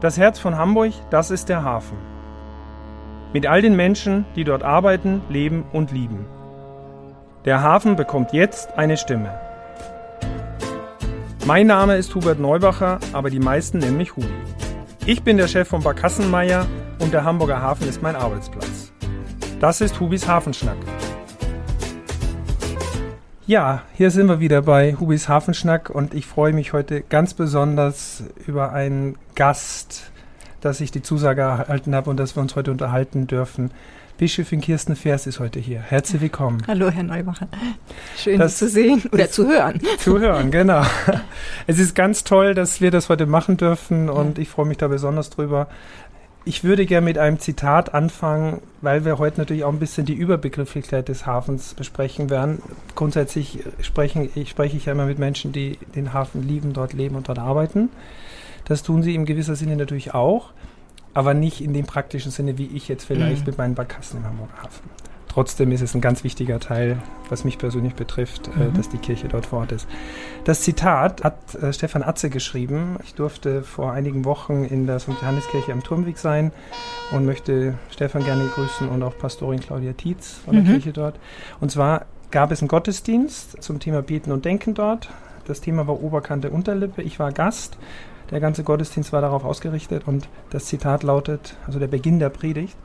Das 0.00 0.16
Herz 0.16 0.38
von 0.38 0.56
Hamburg, 0.56 0.94
das 1.10 1.30
ist 1.30 1.50
der 1.50 1.62
Hafen. 1.62 1.98
Mit 3.34 3.46
all 3.46 3.60
den 3.60 3.76
Menschen, 3.76 4.24
die 4.34 4.44
dort 4.44 4.62
arbeiten, 4.62 5.20
leben 5.28 5.64
und 5.74 5.92
lieben. 5.92 6.24
Der 7.44 7.62
Hafen 7.62 7.96
bekommt 7.96 8.32
jetzt 8.32 8.78
eine 8.78 8.96
Stimme. 8.96 9.38
Mein 11.44 11.66
Name 11.66 11.96
ist 11.96 12.14
Hubert 12.14 12.40
Neubacher, 12.40 12.98
aber 13.12 13.28
die 13.28 13.40
meisten 13.40 13.76
nennen 13.78 13.98
mich 13.98 14.16
Hubi. 14.16 14.28
Ich 15.04 15.22
bin 15.22 15.36
der 15.36 15.48
Chef 15.48 15.68
von 15.68 15.82
Barkassenmeier 15.82 16.66
und 16.98 17.12
der 17.12 17.24
Hamburger 17.24 17.60
Hafen 17.60 17.86
ist 17.86 18.00
mein 18.00 18.16
Arbeitsplatz. 18.16 18.92
Das 19.60 19.82
ist 19.82 20.00
Hubis 20.00 20.26
Hafenschnack. 20.26 20.78
Ja, 23.50 23.82
hier 23.94 24.12
sind 24.12 24.28
wir 24.28 24.38
wieder 24.38 24.62
bei 24.62 24.94
Hubis 24.94 25.28
Hafenschnack 25.28 25.90
und 25.90 26.14
ich 26.14 26.24
freue 26.24 26.52
mich 26.52 26.72
heute 26.72 27.00
ganz 27.00 27.34
besonders 27.34 28.22
über 28.46 28.72
einen 28.72 29.16
Gast, 29.34 30.12
dass 30.60 30.80
ich 30.80 30.92
die 30.92 31.02
Zusage 31.02 31.40
erhalten 31.40 31.96
habe 31.96 32.10
und 32.10 32.16
dass 32.16 32.36
wir 32.36 32.42
uns 32.42 32.54
heute 32.54 32.70
unterhalten 32.70 33.26
dürfen. 33.26 33.72
Bischöfin 34.18 34.60
Kirsten 34.60 34.94
Vers 34.94 35.26
ist 35.26 35.40
heute 35.40 35.58
hier. 35.58 35.80
Herzlich 35.80 36.20
willkommen. 36.20 36.62
Hallo, 36.68 36.90
Herr 36.90 37.02
Neubacher. 37.02 37.48
Schön, 38.16 38.38
das 38.38 38.56
zu 38.56 38.68
sehen 38.68 39.02
oder 39.10 39.28
zu 39.28 39.48
hören. 39.48 39.80
Zu 39.98 40.20
hören, 40.20 40.50
genau. 40.52 40.84
Es 41.66 41.80
ist 41.80 41.96
ganz 41.96 42.22
toll, 42.22 42.54
dass 42.54 42.80
wir 42.80 42.92
das 42.92 43.08
heute 43.08 43.26
machen 43.26 43.56
dürfen 43.56 44.08
und 44.10 44.38
ich 44.38 44.48
freue 44.48 44.66
mich 44.66 44.76
da 44.76 44.86
besonders 44.86 45.28
drüber. 45.28 45.66
Ich 46.46 46.64
würde 46.64 46.86
gerne 46.86 47.04
mit 47.04 47.18
einem 47.18 47.38
Zitat 47.38 47.92
anfangen, 47.92 48.62
weil 48.80 49.04
wir 49.04 49.18
heute 49.18 49.40
natürlich 49.40 49.64
auch 49.64 49.72
ein 49.72 49.78
bisschen 49.78 50.06
die 50.06 50.14
Überbegrifflichkeit 50.14 51.08
des 51.08 51.26
Hafens 51.26 51.74
besprechen 51.74 52.30
werden. 52.30 52.62
Grundsätzlich 52.94 53.58
sprechen, 53.82 54.30
ich 54.34 54.48
spreche 54.48 54.76
ich 54.78 54.86
ja 54.86 54.92
immer 54.92 55.04
mit 55.04 55.18
Menschen, 55.18 55.52
die 55.52 55.78
den 55.94 56.14
Hafen 56.14 56.46
lieben, 56.48 56.72
dort 56.72 56.94
leben 56.94 57.16
und 57.16 57.28
dort 57.28 57.38
arbeiten. 57.38 57.90
Das 58.64 58.82
tun 58.82 59.02
sie 59.02 59.14
in 59.14 59.26
gewisser 59.26 59.54
Sinne 59.54 59.76
natürlich 59.76 60.14
auch, 60.14 60.52
aber 61.12 61.34
nicht 61.34 61.60
in 61.60 61.74
dem 61.74 61.84
praktischen 61.84 62.30
Sinne, 62.30 62.56
wie 62.56 62.70
ich 62.74 62.88
jetzt 62.88 63.04
vielleicht 63.04 63.42
mhm. 63.42 63.46
mit 63.46 63.58
meinen 63.58 63.74
Barkassen 63.74 64.20
im 64.20 64.24
Hamburger 64.24 64.62
Hafen. 64.62 64.99
Trotzdem 65.30 65.70
ist 65.70 65.80
es 65.80 65.94
ein 65.94 66.00
ganz 66.00 66.24
wichtiger 66.24 66.58
Teil, 66.58 67.00
was 67.28 67.44
mich 67.44 67.56
persönlich 67.56 67.94
betrifft, 67.94 68.48
äh, 68.48 68.64
mhm. 68.64 68.74
dass 68.74 68.88
die 68.88 68.98
Kirche 68.98 69.28
dort 69.28 69.46
vor 69.46 69.60
Ort 69.60 69.70
ist. 69.70 69.88
Das 70.44 70.62
Zitat 70.62 71.22
hat 71.22 71.54
äh, 71.54 71.72
Stefan 71.72 72.02
Atze 72.02 72.30
geschrieben. 72.30 72.96
Ich 73.04 73.14
durfte 73.14 73.62
vor 73.62 73.92
einigen 73.92 74.24
Wochen 74.24 74.64
in 74.64 74.88
der 74.88 74.98
St. 74.98 75.12
Johanneskirche 75.20 75.72
am 75.72 75.84
Turmweg 75.84 76.18
sein 76.18 76.50
und 77.12 77.26
möchte 77.26 77.74
Stefan 77.90 78.24
gerne 78.24 78.44
grüßen 78.54 78.88
und 78.88 79.02
auch 79.04 79.16
Pastorin 79.16 79.60
Claudia 79.60 79.92
Tietz 79.92 80.40
von 80.44 80.54
der 80.54 80.64
mhm. 80.64 80.68
Kirche 80.68 80.92
dort. 80.92 81.18
Und 81.60 81.70
zwar 81.70 82.06
gab 82.32 82.50
es 82.50 82.60
einen 82.60 82.68
Gottesdienst 82.68 83.62
zum 83.62 83.78
Thema 83.78 84.02
Beten 84.02 84.32
und 84.32 84.44
Denken 84.44 84.74
dort. 84.74 85.10
Das 85.46 85.60
Thema 85.60 85.86
war 85.86 86.02
Oberkante 86.02 86.50
Unterlippe. 86.50 87.02
Ich 87.02 87.18
war 87.20 87.30
Gast 87.30 87.76
der 88.30 88.40
ganze 88.40 88.62
Gottesdienst 88.62 89.12
war 89.12 89.20
darauf 89.20 89.44
ausgerichtet 89.44 90.06
und 90.06 90.28
das 90.50 90.66
Zitat 90.66 91.02
lautet, 91.02 91.56
also 91.66 91.78
der 91.78 91.88
Beginn 91.88 92.18
der 92.20 92.28
Predigt. 92.28 92.76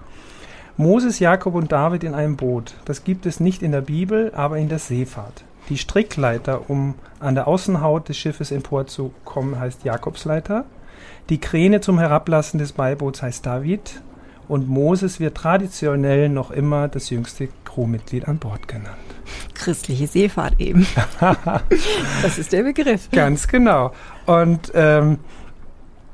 Moses, 0.78 1.20
Jakob 1.20 1.56
und 1.56 1.72
David 1.72 2.04
in 2.04 2.14
einem 2.14 2.36
Boot. 2.36 2.74
Das 2.84 3.06
gibt 3.06 3.26
es 3.26 3.40
nicht 3.40 3.64
in 3.64 3.72
der 3.72 3.82
Bibel, 3.82 4.34
aber 4.36 4.58
in 4.58 4.68
der 4.68 4.80
Seefahrt. 4.80 5.46
Die 5.70 5.78
Strickleiter, 5.78 6.70
um 6.70 6.96
an 7.20 7.34
der 7.34 7.48
Außenhaut 7.48 8.10
des 8.10 8.18
Schiffes 8.18 8.52
emporzukommen, 8.52 9.58
heißt 9.58 9.86
Jakobsleiter. 9.86 10.66
Die 11.30 11.40
Kräne 11.40 11.80
zum 11.80 11.98
Herablassen 11.98 12.60
des 12.60 12.74
Beiboots 12.74 13.22
heißt 13.22 13.46
David. 13.46 14.02
Und 14.48 14.68
Moses 14.68 15.20
wird 15.20 15.38
traditionell 15.38 16.28
noch 16.28 16.52
immer 16.52 16.88
das 16.90 17.10
jüngste 17.10 17.48
Crewmitglied 17.64 18.28
an 18.28 18.38
Bord 18.38 18.68
genannt. 18.68 18.98
Christliche 19.56 20.08
Seefahrt 20.08 20.60
eben. 20.60 20.86
das 22.22 22.38
ist 22.38 22.52
der 22.52 22.64
Begriff. 22.64 23.10
Ganz 23.12 23.48
genau. 23.48 23.92
Und 24.26 24.72
ähm, 24.76 25.20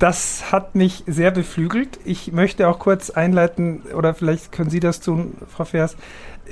das 0.02 0.52
hat 0.52 0.74
mich 0.74 1.04
sehr 1.06 1.30
beflügelt. 1.30 2.00
Ich 2.06 2.32
möchte 2.32 2.68
auch 2.68 2.80
kurz 2.80 3.12
einleiten, 3.12 3.84
oder 3.96 4.16
vielleicht 4.16 4.52
können 4.52 4.72
Sie 4.72 4.80
das 4.80 5.00
tun, 5.00 5.36
Frau 5.48 5.64
Vers, 5.64 5.96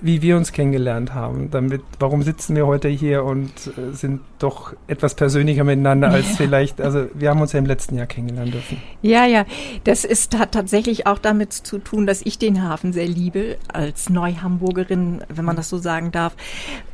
wie 0.01 0.21
wir 0.21 0.37
uns 0.37 0.51
kennengelernt 0.51 1.13
haben. 1.13 1.49
Damit, 1.51 1.81
warum 1.99 2.23
sitzen 2.23 2.55
wir 2.55 2.67
heute 2.67 2.87
hier 2.87 3.23
und 3.23 3.51
äh, 3.67 3.93
sind 3.93 4.21
doch 4.39 4.73
etwas 4.87 5.15
persönlicher 5.15 5.63
miteinander 5.63 6.09
als 6.09 6.29
ja. 6.29 6.35
vielleicht, 6.37 6.81
also 6.81 7.07
wir 7.13 7.29
haben 7.29 7.41
uns 7.41 7.53
ja 7.53 7.59
im 7.59 7.65
letzten 7.65 7.95
Jahr 7.95 8.07
kennengelernt 8.07 8.53
dürfen. 8.53 8.81
Ja, 9.01 9.25
ja, 9.25 9.45
das 9.83 10.05
ist, 10.05 10.37
hat 10.37 10.53
tatsächlich 10.53 11.07
auch 11.07 11.19
damit 11.19 11.53
zu 11.53 11.77
tun, 11.79 12.05
dass 12.07 12.21
ich 12.21 12.37
den 12.37 12.63
Hafen 12.63 12.93
sehr 12.93 13.07
liebe, 13.07 13.57
als 13.71 14.09
Neuhamburgerin, 14.09 15.21
wenn 15.29 15.45
man 15.45 15.55
das 15.55 15.69
so 15.69 15.77
sagen 15.77 16.11
darf. 16.11 16.35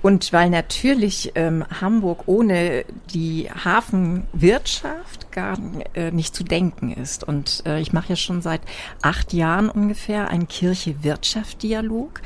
Und 0.02 0.34
weil 0.34 0.50
natürlich 0.50 1.32
ähm, 1.36 1.66
Hamburg 1.82 2.24
ohne 2.28 2.86
die 3.14 3.50
Hafenwirtschaft 3.64 5.32
gar 5.32 5.58
äh, 5.94 6.12
nicht 6.12 6.36
zu 6.36 6.44
denken 6.44 6.92
ist. 6.92 7.24
Und 7.24 7.64
äh, 7.66 7.80
ich 7.80 7.94
mache 7.94 8.10
ja 8.10 8.16
schon 8.16 8.42
seit 8.42 8.62
acht 9.02 9.34
Jahren 9.34 9.70
ungefähr 9.70 10.30
einen 10.30 10.48
Kirche-Wirtschaft-Dialog. 10.48 12.22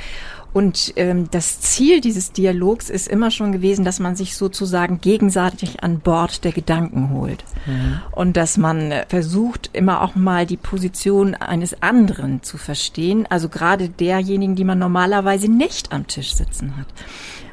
Und 0.52 0.94
ähm, 0.96 1.30
das 1.32 1.60
Ziel 1.62 2.02
dieses 2.02 2.32
Dialogs 2.32 2.90
ist 2.90 3.08
immer 3.08 3.30
schon 3.30 3.52
gewesen, 3.52 3.86
dass 3.86 4.00
man 4.00 4.16
sich 4.16 4.36
sozusagen 4.36 5.00
gegenseitig 5.00 5.84
an 5.84 6.00
Bord 6.00 6.44
der 6.44 6.52
Gedanken 6.52 7.12
holt. 7.12 7.44
Mhm. 7.66 8.02
Und 8.12 8.38
dass 8.38 8.58
man 8.58 8.94
versucht, 9.08 9.70
immer 9.74 10.02
auch 10.02 10.16
mal 10.16 10.46
die 10.46 10.58
Position 10.58 11.36
eines 11.36 11.82
anderen 11.84 12.42
zu 12.42 12.58
verstehen, 12.58 13.28
also 13.30 13.50
gerade 13.50 13.90
derjenigen, 13.90 14.56
die 14.56 14.64
man 14.64 14.80
normalerweise 14.80 15.50
nicht 15.50 15.92
am 15.92 16.08
Tisch 16.08 16.34
sitzen 16.34 16.76
hat. 16.78 16.88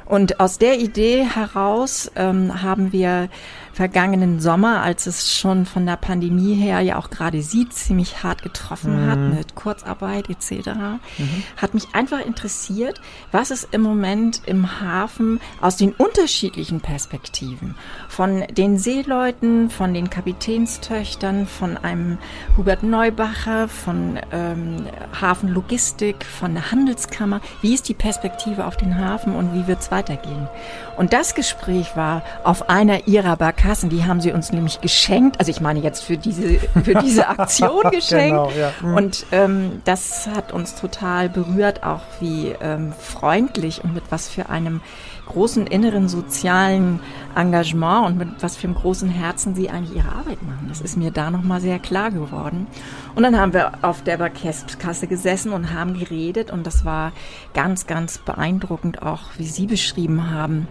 Und 0.07 0.39
aus 0.39 0.59
der 0.59 0.79
Idee 0.79 1.25
heraus 1.25 2.11
ähm, 2.15 2.63
haben 2.63 2.93
wir 2.93 3.29
vergangenen 3.77 4.41
Sommer, 4.41 4.81
als 4.81 5.07
es 5.07 5.37
schon 5.37 5.67
von 5.67 5.85
der 5.85 5.99
Pandemie 5.99 6.55
her 6.55 6.81
ja 6.81 6.97
auch 6.97 7.11
gerade 7.11 7.43
sie 7.43 7.69
ziemlich 7.69 8.23
hart 8.23 8.43
getroffen 8.43 9.05
mhm. 9.05 9.11
hat 9.11 9.19
mit 9.19 9.55
Kurzarbeit 9.55 10.31
etc., 10.31 10.71
mhm. 11.19 11.43
hat 11.59 11.75
mich 11.75 11.89
einfach 11.93 12.25
interessiert, 12.25 13.03
was 13.33 13.51
es 13.51 13.69
im 13.73 13.83
Moment 13.83 14.41
im 14.47 14.81
Hafen 14.81 15.41
aus 15.61 15.77
den 15.77 15.93
unterschiedlichen 15.93 16.81
Perspektiven 16.81 17.75
von 18.09 18.45
den 18.51 18.79
Seeleuten, 18.79 19.69
von 19.69 19.93
den 19.93 20.09
Kapitänstöchtern, 20.09 21.47
von 21.47 21.77
einem 21.77 22.17
Hubert 22.57 22.83
Neubacher, 22.83 23.69
von 23.69 24.19
ähm, 24.33 24.87
Hafenlogistik, 25.21 26.25
von 26.25 26.55
der 26.55 26.73
Handelskammer, 26.73 27.43
wie 27.61 27.75
ist 27.75 27.91
die 27.91 27.95
Perspektive 27.95 28.65
auf 28.65 28.79
den 28.79 28.97
Hafen 28.97 29.37
und 29.37 29.53
wie 29.53 29.67
wird 29.67 29.81
es 29.81 29.91
weitergehen? 29.91 30.49
Und 30.97 31.13
das 31.13 31.35
Gespräch 31.35 31.95
war 31.95 32.23
auf 32.43 32.71
einer 32.71 33.07
ihrer 33.07 33.37
Barkassen 33.37 33.66
Kassen, 33.67 33.91
die 33.91 34.05
haben 34.05 34.21
sie 34.21 34.33
uns 34.33 34.53
nämlich 34.53 34.81
geschenkt. 34.81 35.41
Also 35.41 35.51
ich 35.51 35.61
meine 35.61 35.81
jetzt 35.81 36.05
für 36.05 36.17
diese, 36.17 36.61
für 36.85 36.95
diese 36.95 37.29
Aktion 37.39 37.83
geschenkt. 37.91 38.31
genau, 38.31 38.51
ja. 38.51 38.73
mhm. 38.81 38.95
Und 38.95 39.27
ähm, 39.33 39.83
das 39.85 40.29
hat 40.29 40.53
uns 40.53 40.77
total 40.77 41.29
berührt, 41.29 41.83
auch 41.83 42.03
wie 42.21 42.55
ähm, 42.61 42.93
freundlich 42.97 43.83
und 43.83 43.93
mit 43.93 44.05
was 44.11 44.29
für 44.29 44.49
einem 44.51 44.81
großen 45.27 45.67
inneren 45.67 46.09
sozialen 46.09 47.01
Engagement 47.35 48.07
und 48.07 48.19
mit 48.19 48.29
was 48.41 48.57
für 48.57 48.69
einem 48.69 48.77
großen 48.77 49.09
Herzen 49.11 49.57
sie 49.57 49.69
eigentlich 49.69 49.97
ihre 49.97 50.13
Arbeit 50.13 50.41
machen. 50.45 50.67
Das 50.69 50.81
ist 50.81 50.97
mir 50.97 51.11
da 51.11 51.33
nochmal 51.33 51.61
sehr 51.61 51.81
klar 51.81 52.13
geworden. 52.13 52.69
Und 53.17 53.25
dann 53.25 53.37
haben 53.37 53.53
wir 53.53 53.73
auf 53.83 54.03
der 54.05 54.19
Barkasse 54.19 55.09
gesessen 55.09 55.53
und 55.53 55.75
haben 55.75 55.99
geredet 55.99 56.53
und 56.53 56.65
das 56.65 56.85
war 56.85 57.11
ganz, 57.53 57.89
ganz 57.89 58.19
beeindruckend 58.19 59.03
auch, 59.03 59.23
wie 59.37 59.47
Sie 59.47 59.67
beschrieben 59.67 60.31
haben 60.31 60.69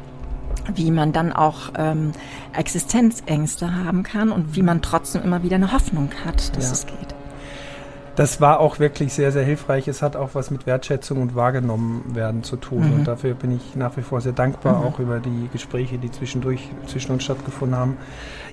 wie 0.74 0.92
man 0.92 1.12
dann 1.12 1.32
auch 1.34 1.72
ähm, 1.78 2.12
Existenzängste 2.54 3.76
haben 3.76 4.04
kann 4.04 4.32
und 4.32 4.56
wie 4.56 4.64
man 4.64 4.82
trotzdem 4.82 5.22
immer 5.24 5.44
wieder 5.44 5.56
eine 5.56 5.72
Hoffnung 5.72 6.10
hat, 6.26 6.56
dass 6.56 6.68
ja. 6.68 6.72
es 6.74 6.86
geht. 6.86 7.16
Das 8.16 8.40
war 8.40 8.62
auch 8.62 8.80
wirklich 8.80 9.14
sehr, 9.14 9.34
sehr 9.34 9.44
hilfreich. 9.44 9.90
Es 9.90 10.02
hat 10.02 10.16
auch 10.16 10.30
was 10.34 10.50
mit 10.50 10.66
Wertschätzung 10.66 11.22
und 11.22 11.36
wahrgenommen 11.36 12.16
werden 12.16 12.44
zu 12.44 12.56
tun. 12.56 12.88
Mhm. 12.88 12.94
Und 12.94 13.08
dafür 13.08 13.34
bin 13.34 13.52
ich 13.52 13.76
nach 13.76 13.98
wie 13.98 14.02
vor 14.02 14.22
sehr 14.22 14.32
dankbar, 14.32 14.80
mhm. 14.80 14.86
auch 14.86 15.00
über 15.00 15.20
die 15.20 15.50
Gespräche, 15.52 15.98
die 15.98 16.10
zwischendurch 16.10 16.70
zwischen 16.88 17.12
uns 17.12 17.24
stattgefunden 17.24 17.78
haben. 17.78 17.98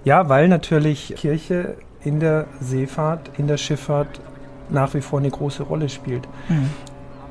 Ja, 0.05 0.29
weil 0.29 0.49
natürlich 0.49 1.15
Kirche 1.17 1.77
in 2.03 2.19
der 2.19 2.47
Seefahrt, 2.61 3.31
in 3.39 3.47
der 3.47 3.57
Schifffahrt 3.57 4.21
nach 4.69 4.95
wie 4.95 5.01
vor 5.01 5.21
eine 5.21 5.31
große 5.31 5.63
Rolle 5.63 5.89
spielt. 5.89 6.27
Mhm. 6.49 6.71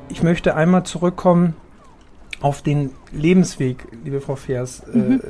Ich 0.08 0.22
möchte 0.22 0.54
einmal 0.54 0.84
zurückkommen 0.84 1.54
auf 2.42 2.62
den 2.62 2.90
Lebensweg, 3.12 3.86
liebe 4.04 4.20
Frau 4.20 4.36
Fers. 4.36 4.82
Äh, 4.92 4.98
mhm. 4.98 5.22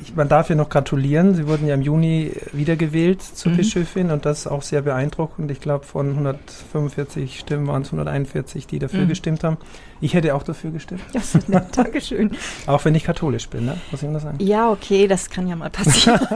ich, 0.00 0.14
man 0.14 0.28
darf 0.28 0.50
ihr 0.50 0.56
noch 0.56 0.68
gratulieren. 0.68 1.34
Sie 1.34 1.46
wurden 1.46 1.66
ja 1.66 1.74
im 1.74 1.82
Juni 1.82 2.32
wiedergewählt 2.52 3.22
zur 3.22 3.52
mhm. 3.52 3.56
Bischöfin 3.56 4.10
und 4.10 4.26
das 4.26 4.46
auch 4.46 4.62
sehr 4.62 4.82
beeindruckend. 4.82 5.50
Ich 5.50 5.60
glaube, 5.60 5.86
von 5.86 6.10
145 6.10 7.40
Stimmen 7.40 7.66
waren 7.66 7.82
es 7.82 7.88
141, 7.88 8.66
die 8.66 8.78
dafür 8.78 9.04
mhm. 9.04 9.08
gestimmt 9.08 9.44
haben. 9.44 9.56
Ich 10.00 10.14
hätte 10.14 10.34
auch 10.34 10.42
dafür 10.42 10.70
gestimmt. 10.70 11.02
Ja, 11.12 11.20
so 11.20 11.38
nett. 11.48 11.64
Dankeschön. 11.76 12.36
auch 12.66 12.84
wenn 12.84 12.94
ich 12.94 13.04
katholisch 13.04 13.48
bin, 13.48 13.64
ne? 13.64 13.78
muss 13.90 14.00
ich 14.00 14.04
Ihnen 14.04 14.14
das 14.14 14.22
sagen? 14.22 14.38
Ja, 14.40 14.70
okay, 14.70 15.08
das 15.08 15.30
kann 15.30 15.48
ja 15.48 15.56
mal 15.56 15.70
passieren. 15.70 16.20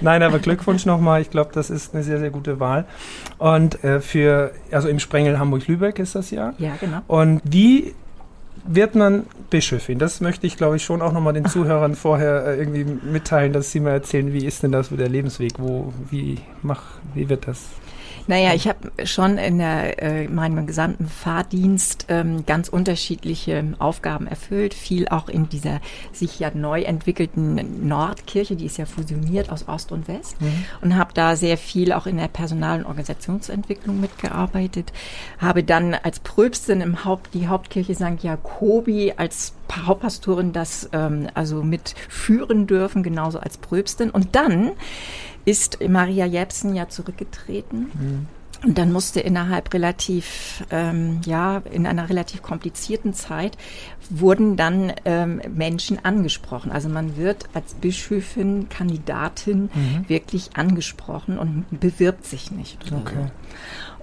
Nein, 0.00 0.22
aber 0.22 0.38
Glückwunsch 0.38 0.86
nochmal. 0.86 1.20
Ich 1.20 1.30
glaube, 1.30 1.50
das 1.52 1.70
ist 1.70 1.94
eine 1.94 2.02
sehr, 2.02 2.18
sehr 2.18 2.30
gute 2.30 2.60
Wahl. 2.60 2.86
Und 3.38 3.82
äh, 3.84 4.00
für, 4.00 4.52
also 4.70 4.88
im 4.88 4.98
Sprengel 4.98 5.38
Hamburg-Lübeck 5.38 5.98
ist 5.98 6.14
das 6.14 6.30
ja. 6.30 6.54
Ja, 6.58 6.72
genau. 6.80 7.00
Und 7.06 7.40
wie 7.44 7.94
wird 8.64 8.94
man 8.94 9.26
Bischöfin. 9.50 9.98
Das 9.98 10.20
möchte 10.20 10.46
ich, 10.46 10.56
glaube 10.56 10.76
ich, 10.76 10.84
schon 10.84 11.02
auch 11.02 11.12
nochmal 11.12 11.32
den 11.32 11.46
Zuhörern 11.46 11.94
vorher 11.94 12.46
äh, 12.46 12.58
irgendwie 12.58 12.84
mitteilen, 12.84 13.52
dass 13.52 13.70
sie 13.70 13.80
mal 13.80 13.90
erzählen, 13.90 14.32
wie 14.32 14.46
ist 14.46 14.62
denn 14.62 14.72
das 14.72 14.88
so 14.88 14.96
der 14.96 15.08
Lebensweg? 15.08 15.52
Wo, 15.58 15.92
wie, 16.10 16.38
mach, 16.62 16.82
wie 17.14 17.28
wird 17.28 17.48
das? 17.48 17.60
Naja, 18.26 18.54
ich 18.54 18.68
habe 18.68 18.92
schon 19.04 19.38
in 19.38 19.58
der, 19.58 20.02
äh, 20.02 20.28
meinem 20.28 20.66
gesamten 20.66 21.08
Fahrdienst 21.08 22.06
ähm, 22.08 22.46
ganz 22.46 22.68
unterschiedliche 22.68 23.74
Aufgaben 23.78 24.26
erfüllt. 24.26 24.74
Viel 24.74 25.08
auch 25.08 25.28
in 25.28 25.48
dieser 25.48 25.80
sich 26.12 26.38
ja 26.38 26.50
neu 26.54 26.82
entwickelten 26.82 27.86
Nordkirche, 27.88 28.56
die 28.56 28.66
ist 28.66 28.78
ja 28.78 28.86
fusioniert 28.86 29.50
aus 29.50 29.68
Ost 29.68 29.92
und 29.92 30.08
West. 30.08 30.40
Mhm. 30.40 30.64
Und 30.80 30.96
habe 30.96 31.12
da 31.14 31.36
sehr 31.36 31.58
viel 31.58 31.92
auch 31.92 32.06
in 32.06 32.16
der 32.16 32.28
Personal- 32.28 32.80
und 32.80 32.86
Organisationsentwicklung 32.86 34.00
mitgearbeitet. 34.00 34.92
Habe 35.38 35.64
dann 35.64 35.94
als 35.94 36.20
Pröbstin 36.20 36.80
im 36.80 37.04
Haupt, 37.04 37.34
die 37.34 37.48
Hauptkirche 37.48 37.94
St. 37.94 38.22
Jakobi 38.22 39.14
als 39.16 39.54
Hauptpastorin 39.86 40.52
das 40.52 40.88
ähm, 40.92 41.28
also 41.34 41.62
mitführen 41.62 42.66
dürfen, 42.66 43.02
genauso 43.02 43.38
als 43.38 43.56
Pröbstin. 43.56 44.10
Und 44.10 44.34
dann 44.36 44.72
ist 45.44 45.78
Maria 45.86 46.26
Jepsen 46.26 46.74
ja 46.74 46.88
zurückgetreten. 46.88 47.90
Mhm. 47.94 48.26
Und 48.64 48.78
dann 48.78 48.92
musste 48.92 49.20
innerhalb 49.20 49.74
relativ, 49.74 50.64
ähm, 50.70 51.20
ja, 51.26 51.62
in 51.70 51.86
einer 51.86 52.08
relativ 52.08 52.42
komplizierten 52.42 53.12
Zeit 53.12 53.58
wurden 54.08 54.56
dann 54.56 54.92
ähm, 55.04 55.40
Menschen 55.52 56.04
angesprochen. 56.04 56.70
Also 56.70 56.88
man 56.88 57.16
wird 57.16 57.46
als 57.54 57.74
Bischöfin, 57.74 58.68
Kandidatin 58.68 59.70
mhm. 59.74 60.08
wirklich 60.08 60.50
angesprochen 60.56 61.38
und 61.38 61.64
bewirbt 61.80 62.24
sich 62.24 62.52
nicht. 62.52 62.78
Okay. 62.92 63.30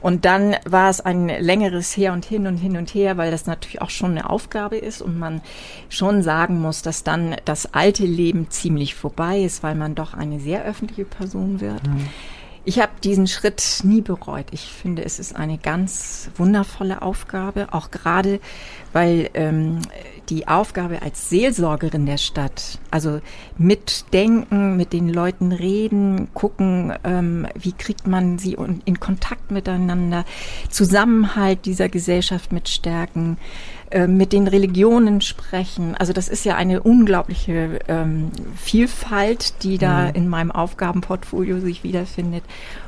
Und 0.02 0.26
dann 0.26 0.56
war 0.66 0.90
es 0.90 1.02
ein 1.02 1.28
längeres 1.28 1.96
Her 1.96 2.14
und 2.14 2.26
Hin 2.26 2.48
und 2.48 2.58
Hin 2.58 2.78
und 2.78 2.94
Her, 2.94 3.18
weil 3.18 3.32
das 3.32 3.46
natürlich 3.46 3.82
auch 3.82 3.90
schon 3.90 4.12
eine 4.12 4.30
Aufgabe 4.30 4.78
ist 4.78 5.02
und 5.02 5.18
man 5.20 5.42
schon 5.90 6.22
sagen 6.24 6.62
muss, 6.62 6.82
dass 6.82 7.04
dann 7.04 7.36
das 7.46 7.74
alte 7.74 8.06
Leben 8.06 8.50
ziemlich 8.50 8.96
vorbei 8.96 9.40
ist, 9.42 9.62
weil 9.62 9.76
man 9.76 9.96
doch 9.96 10.14
eine 10.14 10.40
sehr 10.40 10.64
öffentliche 10.64 11.06
Person 11.06 11.60
wird. 11.60 11.86
Mhm. 11.86 12.10
Ich 12.66 12.80
habe 12.80 12.92
diesen 13.04 13.28
Schritt 13.28 13.82
nie 13.84 14.02
bereut. 14.02 14.48
Ich 14.52 14.72
finde, 14.72 15.04
es 15.04 15.18
ist 15.20 15.36
eine 15.36 15.58
ganz 15.58 16.30
wundervolle 16.36 17.02
Aufgabe, 17.02 17.68
auch 17.72 17.90
gerade 17.90 18.40
weil 18.94 19.30
ähm, 19.34 19.80
die 20.30 20.48
Aufgabe 20.48 21.02
als 21.02 21.30
Seelsorgerin 21.30 22.06
der 22.06 22.18
Stadt, 22.18 22.80
also 22.92 23.22
mitdenken, 23.58 24.78
mit 24.78 24.94
den 24.94 25.10
Leuten 25.10 25.52
reden, 25.52 26.34
gucken, 26.34 26.94
ähm, 27.04 27.48
wie 27.56 27.72
kriegt 27.72 28.08
man 28.08 28.38
sie 28.40 28.58
in 28.86 29.00
Kontakt 29.00 29.52
miteinander, 29.52 30.26
Zusammenhalt 30.70 31.66
dieser 31.66 31.90
Gesellschaft 31.90 32.52
mit 32.52 32.70
stärken, 32.70 33.38
äh, 33.92 34.08
mit 34.08 34.34
den 34.34 34.48
Religionen 34.48 35.22
sprechen. 35.22 35.96
Also 35.96 36.14
das 36.14 36.30
ist 36.30 36.46
ja 36.46 36.56
eine 36.56 36.82
unglaubliche 36.82 37.80
ähm, 37.88 38.32
Vielfalt, 38.56 39.64
die 39.64 39.78
da 39.78 40.08
mhm. 40.08 40.16
in 40.16 40.28
meinem 40.30 40.52
Aufgabenportfolio 40.52 41.60
sich 41.60 41.84
wiederfindet. 41.84 42.44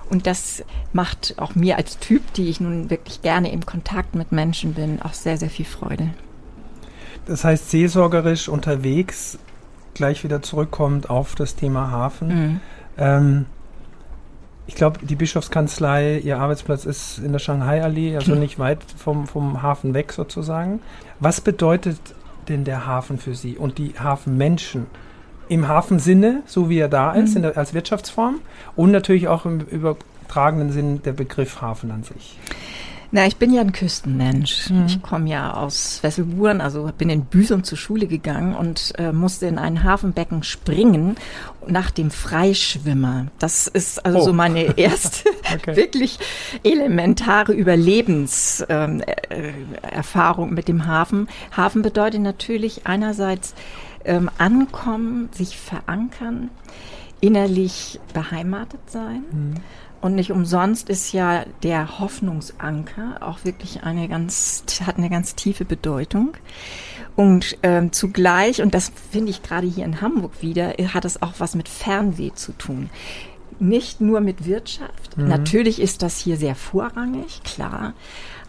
Und 0.09 0.27
das 0.27 0.63
macht 0.93 1.35
auch 1.37 1.55
mir 1.55 1.77
als 1.77 1.97
Typ, 1.99 2.33
die 2.33 2.49
ich 2.49 2.59
nun 2.59 2.89
wirklich 2.89 3.21
gerne 3.21 3.51
im 3.51 3.65
Kontakt 3.65 4.13
mit 4.13 4.31
Menschen 4.31 4.73
bin, 4.73 5.01
auch 5.01 5.13
sehr, 5.13 5.37
sehr 5.37 5.49
viel 5.49 5.65
Freude. 5.65 6.09
Das 7.25 7.43
heißt, 7.43 7.71
seelsorgerisch 7.71 8.49
unterwegs, 8.49 9.39
gleich 9.93 10.23
wieder 10.23 10.41
zurückkommt 10.41 11.09
auf 11.09 11.35
das 11.35 11.55
Thema 11.55 11.91
Hafen. 11.91 12.27
Mhm. 12.27 12.59
Ähm, 12.97 13.45
ich 14.67 14.75
glaube, 14.75 14.99
die 15.05 15.15
Bischofskanzlei, 15.15 16.19
ihr 16.19 16.39
Arbeitsplatz 16.39 16.85
ist 16.85 17.19
in 17.19 17.31
der 17.31 17.39
Shanghai-Allee, 17.39 18.15
also 18.15 18.35
nicht 18.35 18.59
weit 18.59 18.79
vom, 18.97 19.27
vom 19.27 19.61
Hafen 19.61 19.93
weg 19.93 20.13
sozusagen. 20.13 20.81
Was 21.19 21.41
bedeutet 21.41 21.99
denn 22.47 22.63
der 22.63 22.85
Hafen 22.85 23.17
für 23.17 23.35
Sie 23.35 23.57
und 23.57 23.77
die 23.77 23.93
Hafenmenschen? 23.99 24.85
Im 25.49 25.67
Hafensinne, 25.67 26.43
so 26.45 26.69
wie 26.69 26.77
er 26.77 26.87
da 26.87 27.11
ist, 27.11 27.35
mhm. 27.35 27.41
der, 27.41 27.57
als 27.57 27.73
Wirtschaftsform 27.73 28.39
und 28.77 28.91
natürlich 28.91 29.27
auch 29.27 29.45
im 29.45 29.59
übertragenen 29.59 30.71
Sinn 30.71 31.01
der 31.03 31.11
Begriff 31.11 31.61
Hafen 31.61 31.91
an 31.91 32.03
sich. 32.03 32.37
Na, 33.13 33.27
ich 33.27 33.35
bin 33.35 33.53
ja 33.53 33.59
ein 33.59 33.73
Küstenmensch. 33.73 34.69
Mhm. 34.69 34.85
Ich 34.85 35.01
komme 35.01 35.29
ja 35.29 35.53
aus 35.53 36.01
Wesselburen, 36.01 36.61
also 36.61 36.89
bin 36.97 37.09
in 37.09 37.25
Büsum 37.25 37.65
zur 37.65 37.77
Schule 37.77 38.07
gegangen 38.07 38.55
und 38.55 38.93
äh, 38.97 39.11
musste 39.11 39.47
in 39.47 39.57
ein 39.57 39.83
Hafenbecken 39.83 40.43
springen 40.43 41.17
nach 41.67 41.91
dem 41.91 42.09
Freischwimmer. 42.09 43.27
Das 43.37 43.67
ist 43.67 44.05
also 44.05 44.19
oh. 44.19 44.21
so 44.21 44.33
meine 44.33 44.63
erste 44.77 45.29
okay. 45.53 45.75
wirklich 45.75 46.19
elementare 46.63 47.51
Überlebenserfahrung 47.51 50.47
ähm, 50.47 50.53
äh, 50.53 50.55
mit 50.55 50.69
dem 50.69 50.87
Hafen. 50.87 51.27
Hafen 51.55 51.81
bedeutet 51.81 52.21
natürlich 52.21 52.87
einerseits 52.87 53.55
ähm, 54.05 54.31
ankommen, 54.37 55.27
sich 55.33 55.57
verankern, 55.57 56.49
innerlich 57.19 57.99
beheimatet 58.13 58.89
sein. 58.89 59.23
Mhm. 59.31 59.55
Und 60.01 60.15
nicht 60.15 60.31
umsonst 60.31 60.89
ist 60.89 61.13
ja 61.13 61.45
der 61.61 61.99
Hoffnungsanker 61.99 63.17
auch 63.21 63.45
wirklich 63.45 63.83
eine 63.83 64.07
ganz, 64.07 64.63
hat 64.85 64.97
eine 64.97 65.09
ganz 65.09 65.35
tiefe 65.35 65.63
Bedeutung. 65.63 66.33
Und 67.15 67.57
ähm, 67.61 67.91
zugleich, 67.91 68.61
und 68.61 68.73
das 68.73 68.91
finde 69.11 69.29
ich 69.29 69.43
gerade 69.43 69.67
hier 69.67 69.85
in 69.85 70.01
Hamburg 70.01 70.41
wieder, 70.41 70.73
hat 70.93 71.05
es 71.05 71.21
auch 71.21 71.33
was 71.37 71.55
mit 71.55 71.69
Fernweh 71.69 72.31
zu 72.33 72.51
tun. 72.53 72.89
Nicht 73.59 74.01
nur 74.01 74.21
mit 74.21 74.45
Wirtschaft. 74.45 75.17
Mhm. 75.17 75.27
Natürlich 75.27 75.79
ist 75.79 76.01
das 76.01 76.17
hier 76.17 76.37
sehr 76.37 76.55
vorrangig, 76.55 77.43
klar. 77.43 77.93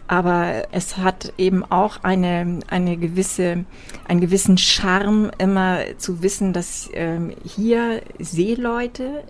Aber 0.07 0.63
es 0.71 0.97
hat 0.97 1.33
eben 1.37 1.63
auch 1.63 2.03
eine, 2.03 2.59
eine 2.67 2.97
gewisse, 2.97 3.65
einen 4.07 4.21
gewissen 4.21 4.57
Charme, 4.57 5.31
immer 5.37 5.79
zu 5.97 6.23
wissen, 6.23 6.51
dass 6.51 6.89
ähm, 6.93 7.31
hier 7.45 8.01
Seeleute 8.19 9.23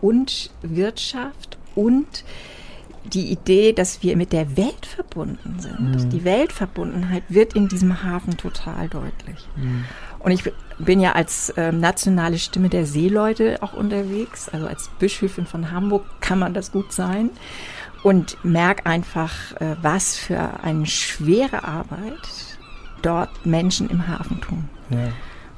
und 0.00 0.50
Wirtschaft 0.62 1.53
und 1.74 2.24
die 3.04 3.30
Idee, 3.30 3.72
dass 3.72 4.02
wir 4.02 4.16
mit 4.16 4.32
der 4.32 4.56
Welt 4.56 4.86
verbunden 4.86 5.56
sind. 5.58 6.04
Mhm. 6.04 6.10
Die 6.10 6.24
Weltverbundenheit 6.24 7.24
wird 7.28 7.54
in 7.54 7.68
diesem 7.68 8.02
Hafen 8.02 8.36
total 8.36 8.88
deutlich. 8.88 9.46
Mhm. 9.56 9.84
Und 10.20 10.30
ich 10.32 10.42
bin 10.78 11.00
ja 11.00 11.12
als 11.12 11.50
äh, 11.50 11.70
nationale 11.70 12.38
Stimme 12.38 12.70
der 12.70 12.86
Seeleute 12.86 13.58
auch 13.62 13.74
unterwegs. 13.74 14.48
Also 14.48 14.66
als 14.66 14.88
Bischöfin 14.98 15.44
von 15.44 15.70
Hamburg 15.70 16.04
kann 16.20 16.38
man 16.38 16.54
das 16.54 16.72
gut 16.72 16.92
sein. 16.92 17.30
Und 18.02 18.38
merke 18.42 18.86
einfach, 18.86 19.52
äh, 19.60 19.76
was 19.82 20.16
für 20.16 20.62
eine 20.62 20.86
schwere 20.86 21.64
Arbeit 21.64 22.58
dort 23.02 23.44
Menschen 23.44 23.90
im 23.90 24.08
Hafen 24.08 24.40
tun. 24.40 24.68
Ja. 24.88 25.08